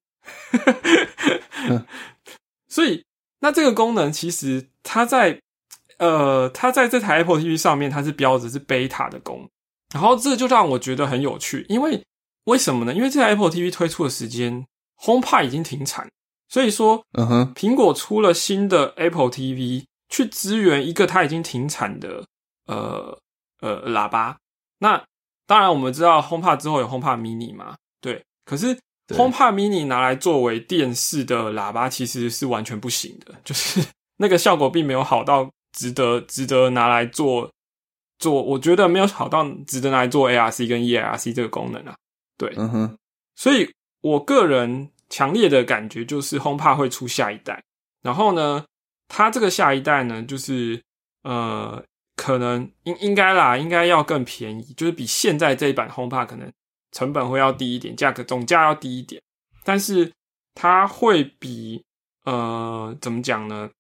[2.71, 3.05] 所以
[3.41, 5.41] 那这个功能其实它在
[5.99, 9.49] 呃，它在这台 Apple TV 上面它是标着是 Beta 的功能。
[9.95, 12.05] 然后这就让我觉得很有趣，因为
[12.45, 12.93] 为什么呢？
[12.93, 14.67] 因为这台 Apple TV 推出的时间
[15.03, 16.09] ，HomePod 已经停产，
[16.49, 22.25] 所以说，嗯哼，苹果出了新的 Apple TV 去支援一个它已经停产的
[22.67, 23.19] 呃
[23.61, 24.37] 呃喇叭。
[24.81, 25.03] 那
[25.47, 28.23] 当然我们知道 HomePod 之后有 HomePod Mini 嘛，对。
[28.45, 28.79] 可是
[29.09, 33.83] HomePod Mini 拿来作为电视的喇叭其实是完全不行的，就是
[34.19, 37.51] 那个效果并没有好到值得值得拿来做。
[38.21, 41.95] 做我觉得没有好到值得拿来做 ARC 跟 ERC 这个功能啊，
[42.37, 42.97] 对，嗯哼，
[43.37, 47.63] 所以我个人强烈的感觉就是 HomePod 会出下一代，
[48.03, 48.65] 然后呢，
[49.07, 50.83] 它这个下一代呢，就是
[51.23, 51.81] 呃，
[52.17, 56.53] 可能应应该啦，应该要更便宜，就是比现在这一版 HomePod 可能
[56.91, 59.23] 成本会要低一点，价格总价要低一点，
[59.63, 60.13] 但是
[60.57, 61.85] 它会比
[62.25, 63.71] 呃怎么讲呢？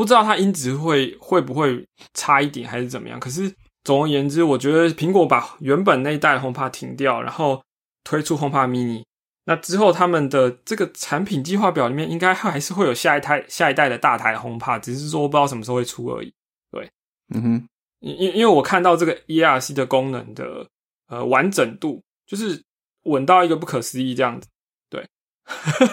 [0.00, 3.20] 不知道它音质会会不会差一点，还是怎么样？
[3.20, 3.54] 可是。
[3.82, 7.64] 总而言之，我觉得苹果把原本那一代 HomePod 停掉，然后
[8.04, 9.02] 推出 HomePod Mini。
[9.46, 16.30] 那之后，他们的这个产品计划表里面应该还是会有下一台、下一代的大台 HomePod，只是说不知道什么时候会出而已。
[16.70, 16.90] 对，
[17.34, 17.68] 嗯哼，
[18.00, 20.68] 因因因为我看到这个 ERC 的功能的
[21.08, 22.62] 呃完整度，就是
[23.04, 24.46] 稳到一个不可思议这样子。
[24.90, 25.08] 对，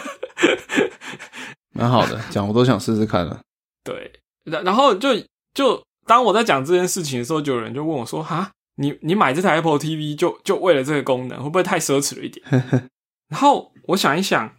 [1.71, 3.39] 蛮好的，讲我都想试试看了。
[3.87, 4.11] 对，
[4.43, 5.09] 然然后就
[5.53, 5.81] 就。
[6.07, 12.45] 当我在讲这件事情的时候，就有人就问我说：“哈，你你买这台 Apple TV 就就为了这个功能，会不会太奢侈了一点？”
[13.27, 14.49] 然后我想一想，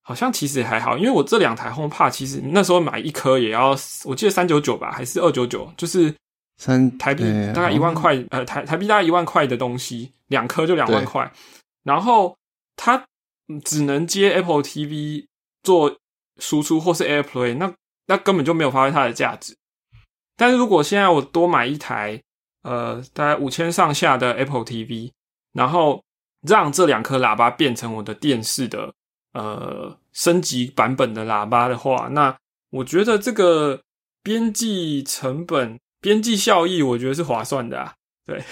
[0.00, 6.14] 好像其实也还好，因为我这两台 HomePod 其实那时候买一颗也要，我记得三九九吧，还是二九九，就是
[6.56, 7.22] 三台币
[7.54, 11.30] 大概一万块，呃，台台币大概一万块的东西，两颗就两万块。
[11.84, 12.34] 然后
[12.76, 13.04] 它
[13.62, 15.26] 只能接 Apple TV
[15.62, 15.98] 做
[16.38, 17.70] 输出或是 AirPlay，那
[18.08, 19.56] 那根本就没有发挥它的价值。
[20.36, 22.20] 但是如果现在我多买一台，
[22.62, 25.12] 呃，大概五千上下的 Apple TV，
[25.52, 26.02] 然后
[26.42, 28.92] 让这两颗喇叭变成我的电视的
[29.32, 32.36] 呃升级版本的喇叭的话，那
[32.70, 33.80] 我觉得这个
[34.22, 37.94] 边际成本、边际效益，我觉得是划算的啊。
[38.26, 38.44] 对，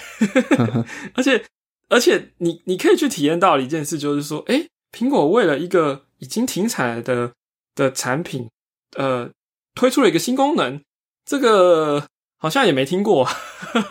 [1.13, 1.45] 而且
[1.87, 7.31] 而且你你可以去体验到一件事，就是说，哎，苹果为了一个已经停产的
[7.75, 8.49] 的产品，
[8.97, 9.29] 呃，
[9.77, 10.81] 推出了一个新功能。
[11.29, 13.27] 这个好像也没听过，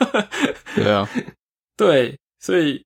[0.75, 1.07] 对啊，
[1.77, 2.83] 对，所以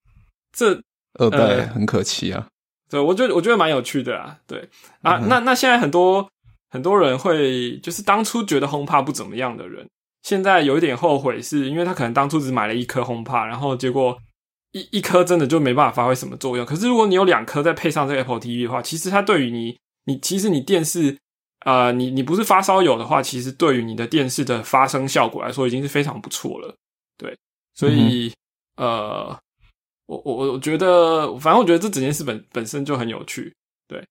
[0.51, 0.82] 这
[1.20, 2.48] 二代很可惜啊。
[2.89, 4.36] 对，我觉得我觉得蛮有趣的啊。
[4.48, 4.68] 对
[5.02, 6.28] 啊，那那现在很多
[6.68, 9.89] 很多人会就是当初觉得 HomePod 不怎么样的人，
[10.24, 14.18] 现在有一点后悔，是因为他可能当初只买了一颗 HomePod，然后结果
[14.72, 16.66] 一一颗真的就没办法发挥什么作用。
[16.66, 21.18] 可是如果你有两颗再配上这个 Apple TV 的话，其实它对于你你其实你电视。
[21.61, 26.74] 啊，你你不是发烧友的话，其实对于你的电视的发声效果来说，已经是非常不错了。
[27.19, 27.37] 对，
[27.74, 28.32] 所以
[28.77, 29.39] 呃，
[30.07, 33.55] 我我我觉得，反正我觉得这整件事本本身就很有趣。
[33.87, 34.03] 对，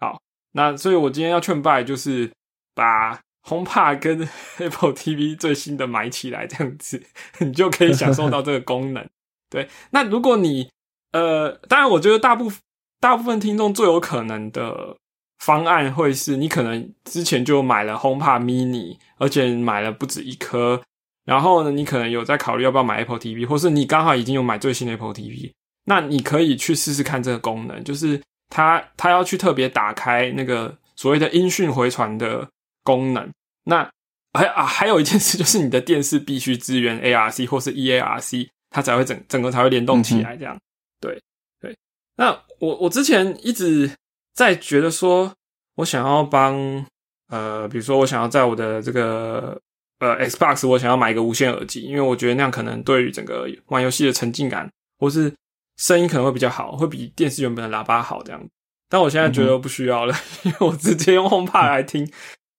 [0.00, 2.28] 好，那所以我今天要劝败，就是
[2.74, 3.14] 把
[3.44, 4.28] HomePod 跟
[4.58, 7.00] Apple TV 最新的买起来，这样子
[7.38, 9.08] 你就可以享受到这个功能。
[9.48, 10.68] 对，那如果你
[11.12, 12.58] 呃，当然，我觉得大部分
[12.98, 14.96] 大部分听众最有可能的。
[15.42, 20.80] 方案会是你可能之前就买了 HomePod Mini，而且买了不止一颗，
[21.24, 25.50] 然后呢，你可能有在考虑要不要买 Apple TV，或是你刚好已经有买最新的 Apple TV，
[25.84, 32.48] 那你可以去试试看这个功能，就是它它要去特别打开那个所谓的音讯回传的
[32.84, 33.28] 功能。
[33.64, 33.90] 那
[34.34, 40.36] 还啊还有一件事就是你的电视必须支援 ARC 或是 EARC，它才会整整个才会联动起来。
[40.36, 40.56] 这样，
[41.00, 41.20] 对
[41.60, 41.76] 对。
[42.16, 43.90] 那我我之前一直
[44.34, 45.32] 在觉得说，
[45.76, 46.84] 我想要帮
[47.28, 49.60] 呃，比如说我想要在我的这个。
[49.98, 54.68] 呃，Xbox 我想要买一个无线耳机，因为我觉得那样可能对于整个玩游戏的沉浸感，
[54.98, 55.32] 或是
[55.76, 58.48] 声音可能会比较好，会比电视原本的喇叭好这样。
[58.88, 62.12] 但我现在觉得不需要了， 因为我直接用 HomePod 来听，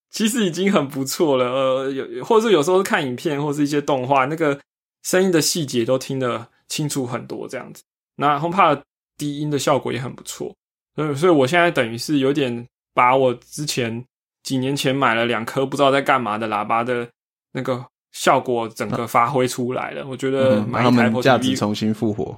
[0.09, 1.51] 其实已经很不错了。
[1.51, 4.57] 呃，有或者是有时候是看影片或是一些动画，那个
[5.03, 7.83] 声音的细节都听得清楚很多这样子。
[8.15, 8.83] 那 HomePod
[9.17, 10.55] 低音的效果也很不错，
[10.95, 14.03] 所以所以我现在等于是有点把我之前
[14.43, 17.07] 几年前买了两颗不知道在干嘛的喇叭的。
[17.55, 22.35] 那个效果整个发挥出来了，我觉得买一台 Apple TV 重新复活，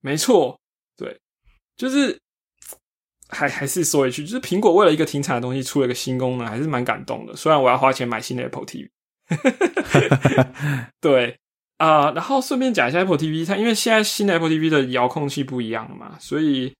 [0.00, 0.58] 没错，
[0.96, 1.16] 对，
[1.76, 2.18] 就是
[3.28, 7.36] 还还是说一句，就是苹果为了一个停产的东西出了一个新功能，还是蛮感动的。
[7.36, 8.88] 虽然我要花钱买新的 Apple TV，
[11.00, 11.38] 对
[11.76, 16.74] 啊，然后顺便讲一下 Apple TV，它因为现在新的 Apple TV 的遥控器不一样了嘛，所以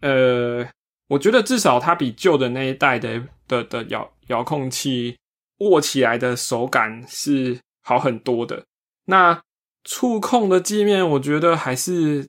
[0.00, 0.68] 呃，
[1.08, 5.16] 我觉得至少它比旧的那一代的的的遥遥控器。
[5.60, 8.62] 握起来的手感是好很多的。
[9.06, 9.40] 那
[9.84, 12.28] 触控的界面，我觉得还是，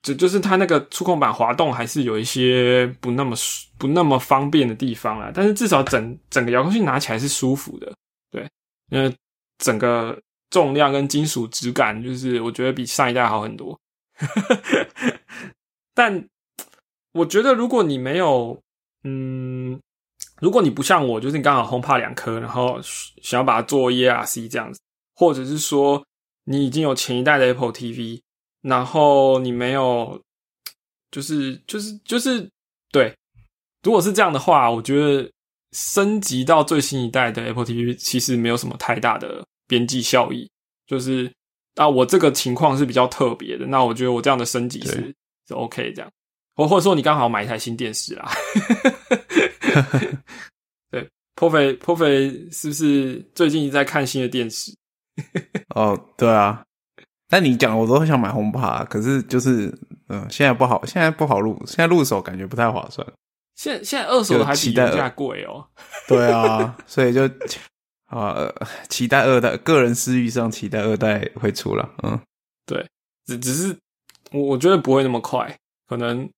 [0.00, 3.36] 就就是它那个触控板滑动还是有一些不那么
[3.76, 5.30] 不那么方便的地方啦。
[5.34, 7.94] 但是至少整整个遥控器拿起来是舒服的，
[8.30, 8.48] 对，
[8.88, 9.14] 因为
[9.58, 13.78] 整个重量跟金属质感，就是我觉得比上一代好很多。
[15.92, 16.26] 但
[17.12, 18.60] 我觉得如果你没有，
[19.04, 19.80] 嗯。
[20.40, 22.80] 如果你不像我，就是你刚好 HomePod 两颗，然后
[23.22, 24.80] 想要把它做 ERC 这样子，
[25.14, 26.02] 或者是说
[26.44, 28.22] 你已经有前一代的 Apple TV，
[28.62, 30.22] 然后你没有，
[31.10, 32.48] 就是就是就是
[32.90, 33.14] 对，
[33.82, 35.30] 如果是这样的话，我觉得
[35.72, 40.50] 升级到最新一代的 Apple TV 其实没有什么太大的边际效益。
[40.86, 41.30] 就是
[41.74, 45.14] 啊，我这个情况是比较特别的，那我觉得我这样的升级是
[45.46, 46.10] 是 OK 这样，
[46.60, 48.30] 或或者说你刚好买一台新电视啦。
[50.90, 54.74] 对，破肥破肥是不是最近一直在看新的电视？
[55.74, 56.62] 哦，对啊。
[57.28, 59.72] 但你讲我都想买红帕，可是就是
[60.08, 63.06] 嗯，现在不好，现在不好入，现在入手感觉不太划算。
[63.54, 65.66] 现现在二手的还比原价贵哦。
[66.08, 67.22] 对啊，所以就
[68.06, 68.36] 啊，
[68.90, 71.88] 期待二代，个人私欲上期待二代会出了。
[72.02, 72.20] 嗯，
[72.66, 72.86] 对，
[73.24, 73.74] 只只是
[74.32, 75.56] 我我觉得不会那么快，
[75.88, 76.28] 可能。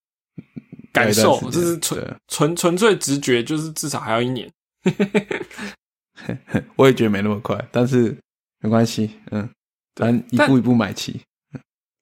[0.92, 4.50] 感受，就是纯纯纯粹直觉，就是至少还要一年。
[6.76, 8.16] 我也觉得没那么快，但是
[8.60, 9.48] 没关系，嗯，
[9.94, 11.20] 咱一步一步买齐。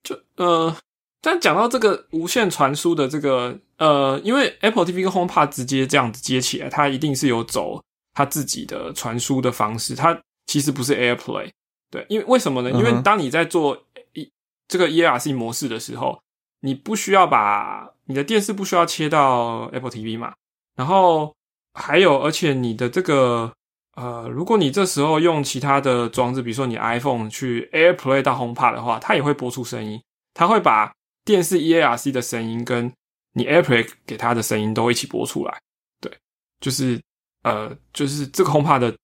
[0.03, 0.75] 就呃，
[1.21, 7.81] 但讲到这个无线传输的这个呃，因为 Apple TV 跟 HomePod 直接这样子接起来，它一定是有走
[8.13, 11.51] 它自己的传输的方式，它其实不是 AirPlay。
[11.89, 12.71] 对，因为为什么呢？
[12.71, 14.31] 因为当你在做一
[14.67, 16.21] 这个 ERC 模式的时候，
[16.61, 20.33] 你不需要把你的电视不需要切到 Apple TV 嘛？
[20.75, 21.33] 然后
[21.73, 23.53] 还有，而且你的这个
[23.95, 30.01] 呃，如果你这时候用其他的装置，比如说你 iPhone 去 AirPlay 到 HomePod 的话，它也会播出声音，
[30.33, 30.91] 它会把
[31.23, 32.91] 电视 EARC 的声音跟
[33.33, 35.57] 你 AirPlay 给它的声音都一起播出来。
[36.01, 36.11] 对，
[36.59, 37.01] 就是
[37.43, 38.97] 呃，就是这个 HomePod 的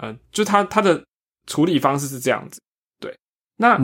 [0.00, 1.04] 呃，就它它的
[1.46, 2.62] 处理方式是这样子。
[2.98, 3.14] 对，
[3.58, 3.78] 那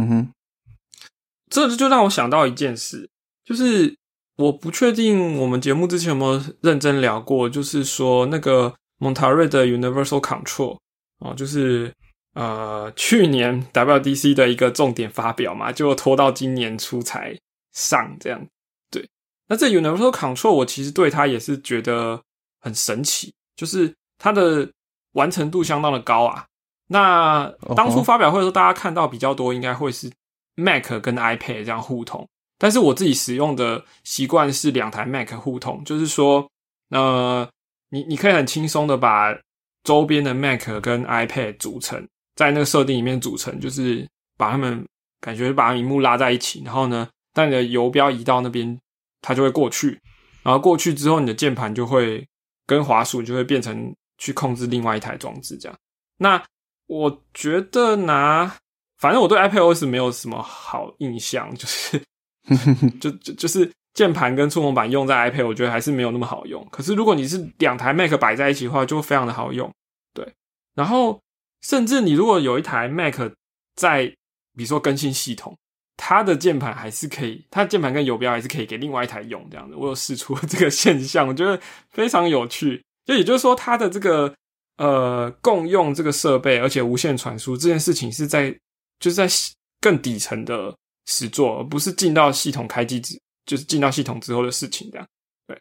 [1.51, 3.11] 这就让我想到一件事，
[3.44, 3.99] 就是。
[4.41, 10.79] 我不确定我们节目之前有没有认真聊过，就是说那个蒙塔瑞的 Universal Control
[11.19, 11.93] 哦，就是
[12.33, 17.39] 呃去年 WDC 的一个重点发表嘛，就拖到今年初才
[17.75, 18.47] 上这样。
[18.91, 19.07] 对，
[19.49, 22.23] 那这 Universal Control 我其实对它也是觉得
[22.61, 24.67] 很神奇，就是它的
[25.12, 26.47] 完成度相当的高啊。
[26.87, 30.11] 那当初发表会的时候，大家看到比较多应该会是
[30.55, 32.27] Mac 跟 iPad 这样互通。
[32.62, 36.47] 但是我自己使用的习惯是两台 Mac 互通，就是说，
[36.91, 37.49] 呃，
[37.89, 39.35] 你你可以很轻松的把
[39.82, 42.07] 周边的 Mac 跟 iPad 组成，
[42.37, 44.07] 在那个设定里面组成，就是
[44.37, 44.87] 把它们
[45.23, 48.78] 感觉把屏幕拉在一起，然后呢，当你的游标移到那边，
[49.23, 49.99] 它就会过去，
[50.43, 52.28] 然后过去之后，你的键盘就会
[52.66, 55.78] 跟滑鼠就会变成去控制另外一台装置这样。
[56.19, 56.45] 那
[56.89, 58.55] 我觉得拿，
[58.99, 62.03] 反正我对 iPadOS 没有什么好印象，就是。
[63.01, 66.67] 就就就是键盘跟触控板用在 iPad，我觉得还是没有那么好用。
[66.71, 69.71] 可是如果你是两台 Mac 摆在一起的话，就非常的好用。
[70.15, 70.33] 对，
[70.75, 71.21] 然后
[71.62, 73.17] 甚至你如果有一台 Mac
[73.75, 74.07] 在，
[74.57, 75.57] 比如说更新系统，
[75.97, 79.75] 它的键盘还是可以，它键盘跟游标还是可以给另外一台用这样子。
[79.75, 81.61] 我有试出这个现象，我觉得
[81.91, 82.83] 非常有趣。
[83.05, 84.33] 就也就是说，它的这个
[84.77, 88.51] 呃共用这个设备，而且无线传输这件事情是在
[88.99, 89.27] 就是在
[89.81, 90.75] 更底层的
[91.06, 95.06] 实做，而不是进到系统开机之就是进到系统之后的事情这样。
[95.47, 95.60] 对，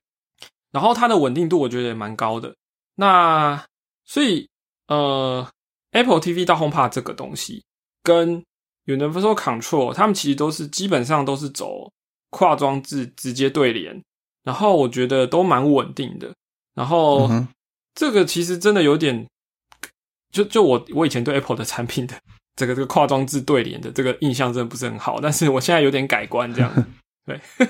[0.71, 2.55] 然后它的稳定度我觉得也蛮高的。
[2.95, 3.65] 那
[4.05, 4.47] 所以
[4.87, 5.47] 呃
[5.91, 7.63] ，Apple TV 到 HomePod 这个东西
[8.03, 8.43] 跟
[8.85, 11.91] Universal Control，他们其实都是基本上都是走
[12.31, 14.03] 跨装置直接对联，
[14.43, 16.33] 然后我觉得都蛮稳定的。
[16.73, 17.29] 然后
[17.95, 19.27] 这个其实真的有点，
[20.31, 22.19] 就就我我以前对 Apple 的产品的
[22.59, 26.71] 这个这个跨装置对联的这个印象真的不是很好，但是我现在有点改观这样，
[27.25, 27.39] 对，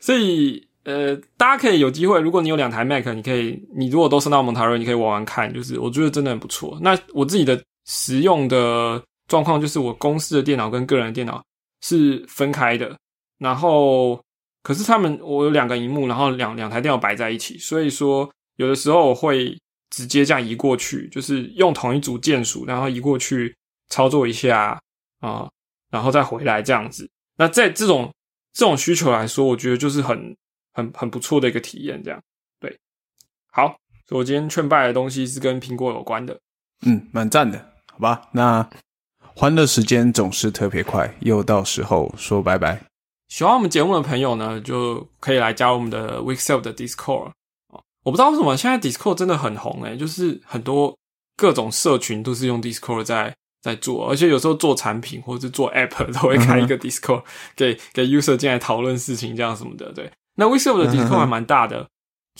[0.00, 6.76] 所以呃，大家可以有机会，如果你有两台 Mac，你可以你如果都升到蒙塔瑞，你可以玩玩看，就是我觉得真的很不错。
[6.82, 9.02] 那我自己的实用的。
[9.30, 11.40] 状况就是我公司的电脑跟个人的电脑
[11.82, 12.98] 是分开的，
[13.38, 14.20] 然后
[14.64, 19.56] 可是他们我有两个荧幕，然后两两台电脑摆在一起，所以说有的时候我会
[19.90, 23.54] 直接这样移过去，就是用同一组键鼠，然后移过去
[23.88, 24.80] 操作一下
[25.20, 25.48] 啊，
[25.90, 27.08] 然后再回来这样子。
[27.36, 28.12] 那在这种
[28.52, 30.36] 这种需求来说，我觉得就是很
[30.72, 32.20] 很很不错的一个体验，这样
[32.58, 32.78] 对。
[33.52, 33.76] 好，
[34.08, 36.38] 所以我今天劝败的东西是跟苹果有关的，
[36.86, 38.28] 嗯，蛮赞的，好吧？
[38.32, 38.68] 那。
[39.32, 42.78] 欢乐时间总是特别快，又到时候说拜拜。
[43.28, 47.30] 喜欢我们节目的朋友呢，就可以来加入我们的 Weekself 的 Discord
[48.04, 50.96] 我不知道为什么现在 Discord 真的很红诶，就是很多
[51.36, 57.22] 各种社群都是用 Discord 在在做，而且有时候做产品或者是做 App 都会开一个 Discord
[57.54, 59.92] 给给 User 进来讨论事情这样什么的。
[59.92, 61.86] 对，那 Weekself 的 Discord 还蛮大的，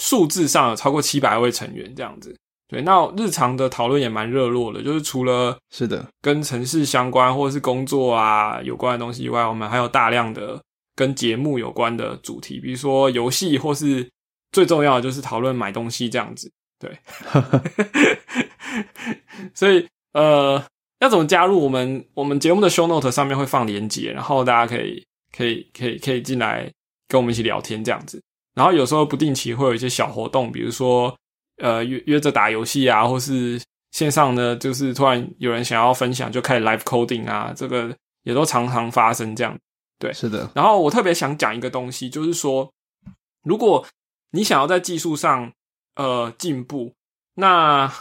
[0.01, 2.35] 数字上有超过七百位成员这样子。
[2.69, 10.63] 对，那日常的讨论也蛮热络的，就是除了是的跟城市相关或者是工作啊有关的东西以外，我们还有大量的
[10.95, 14.09] 跟节目有关的主题，比如说游戏，或是
[14.53, 16.51] 最重要的就是讨论买东西这样子。
[16.79, 16.99] 对，
[19.55, 20.63] 所以呃，
[21.01, 22.05] 要怎么加入我们？
[22.15, 25.05] 我们节目的 show note 上面会放连接，然后大家可以
[25.37, 26.71] 可以可以可以进来
[27.09, 28.23] 跟我们一起聊天这样子。
[28.55, 31.15] 然后有时候不定期会有一些小活动，比如说。
[31.63, 33.61] 呃，约约着打游戏啊，或是
[33.91, 39.55] 线上呢，就是突然有人想要分享，就开始 live coding 啊，这个也都常常发生这样。
[39.99, 40.51] 对，是的。
[40.55, 42.73] 然后我特别想讲一个东西，就是说，
[43.45, 43.87] 如果
[44.33, 45.53] 你想要在技术上
[45.97, 46.93] 呃进步，
[47.35, 47.93] 那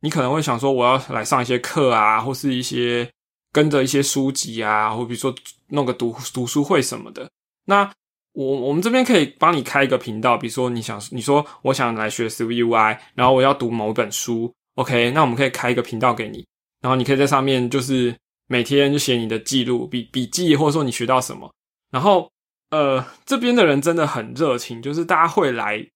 [0.00, 3.10] 你可能会想说，我要来上一些课啊，或是一些
[3.52, 5.34] 跟着一些书籍啊，或比如说
[5.68, 7.30] 弄个读读书会什么的。
[7.64, 7.90] 那
[8.32, 16.46] 我我们这边可以帮你开一个频道，比如说你想你说我想来学 CVUI，然后我要读某本书，OK，那我们可以开一个频道给你，
[16.80, 18.14] 然后你可以在上面就是
[18.46, 21.52] 每天就写你的记录笔笔记，或者说你学到什么，
[21.90, 22.30] 然后
[22.70, 25.86] 呃这边的人真的很热情，就是大家会来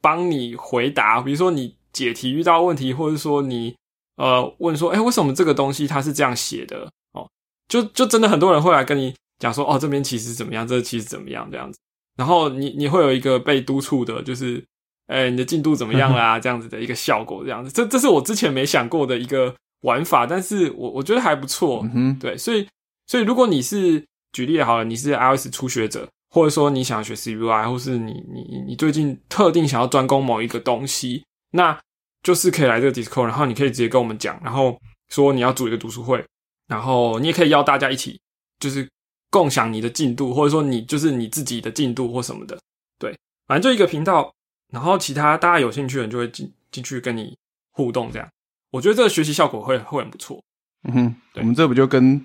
[0.00, 3.74] 帮你回答，比如说你解题遇到问题，或者说你
[4.16, 6.90] 呃问说，哎，为什么这个东西它是这样写的？
[7.12, 7.28] 哦，
[7.68, 11.78] 就就真的很多人会来跟你讲说，哦，这边其实怎么样，这其实怎么样这样子。
[12.16, 14.64] 然后你你会有一个被督促的，就是，
[15.06, 16.40] 哎，你的进度怎么样啦？
[16.40, 22.66] 这样子的一个效果，这样子，这这是我之前没想过的一个玩法，但是我我觉得还不错，嗯对，所以
[23.06, 31.80] 所以如果你是举例好了，你是 iOS 初学者，或者说你想学 CUI，或是你你你最近特定想要专攻某一个东西，那
[32.22, 36.22] 就是可以来这个 Discord，然后你可以直接跟我们讲，然后说你要组一个读书会，
[36.68, 38.20] 然后你也可以邀大家一起，
[38.60, 38.86] 就是。
[39.28, 42.56] 共享你的进度，或者说你就是你自己的进度或什么的，
[42.96, 43.14] 对，
[43.48, 44.32] 反正就一个频道，
[44.72, 47.36] 然后其他大家有兴趣的人就会进进去跟你
[47.72, 48.28] 互动，这样，
[48.70, 50.40] 我觉得这个学习效果会会很不错。
[50.84, 52.24] 嗯哼，我们这不就跟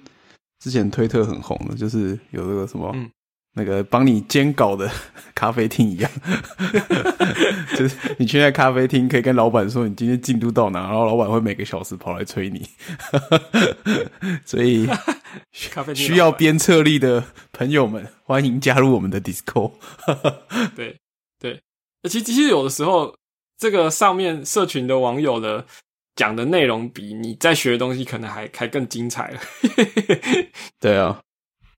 [0.59, 2.95] 之前推特很红的，就是有这个什么。
[3.53, 4.89] 那个帮你监稿的
[5.35, 6.09] 咖啡厅一样，
[7.75, 12.65] 就是你去那咖啡厅，可以跟老板说你今天进度到哪，然后老板会每个小时跑来催你。
[14.45, 14.87] 所以，
[15.93, 19.73] 需要鞭策力的朋友们，欢迎加入我们的 Discord。
[20.75, 20.97] 对
[21.39, 21.61] 对，
[22.03, 23.15] 其实其实有的时候，
[23.57, 25.65] 这个上面社群的网友的
[26.15, 29.39] 讲的内容，比你在学的东西可能还还更精彩了。
[30.79, 31.19] 对啊，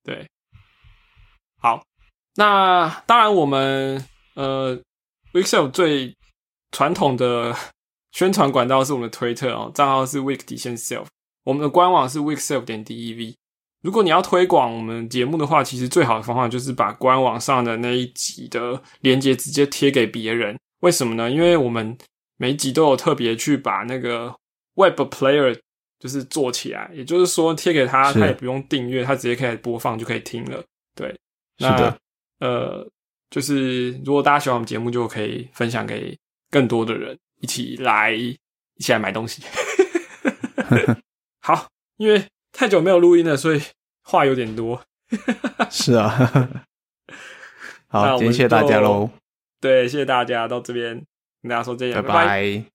[0.03, 0.27] 对。
[2.35, 4.03] 好，那当然，我们
[4.35, 4.79] 呃
[5.33, 6.15] ，Weekself 最
[6.71, 7.55] 传统的
[8.11, 11.05] 宣传管道是我们的推特哦，账号是 Week 底线 Self，
[11.43, 13.35] 我们的官网是 Weekself 点 dev。
[13.81, 20.57] 如果你要推广我们节目的话，其实最好的方法就是把官网上的那一集的链接直接贴给别人。
[20.79, 21.29] 为什么呢？
[21.29, 21.97] 因为我们
[22.37, 24.33] 每一集都有特别去把那个
[24.75, 25.59] Web Player
[25.99, 30.63] 就是做起来，也就是说贴给他，他也不用订阅，他直接开始播放就可以听了。
[30.95, 31.09] 对，
[31.57, 31.97] 是的那
[32.43, 32.85] 呃，
[33.29, 36.17] 就是如果大家喜欢我们节目，就可以分享给
[36.51, 38.37] 更多的人，一起来一
[38.79, 39.41] 起来买东西。
[41.39, 43.61] 好，因为太久没有录音了，所以
[44.03, 44.83] 话有点多。
[45.71, 46.65] 是啊。
[47.87, 49.09] 好，谢谢大家就喽，
[49.61, 51.01] 对，谢谢大家到这边
[51.41, 52.72] 跟大家说再见，拜拜拜拜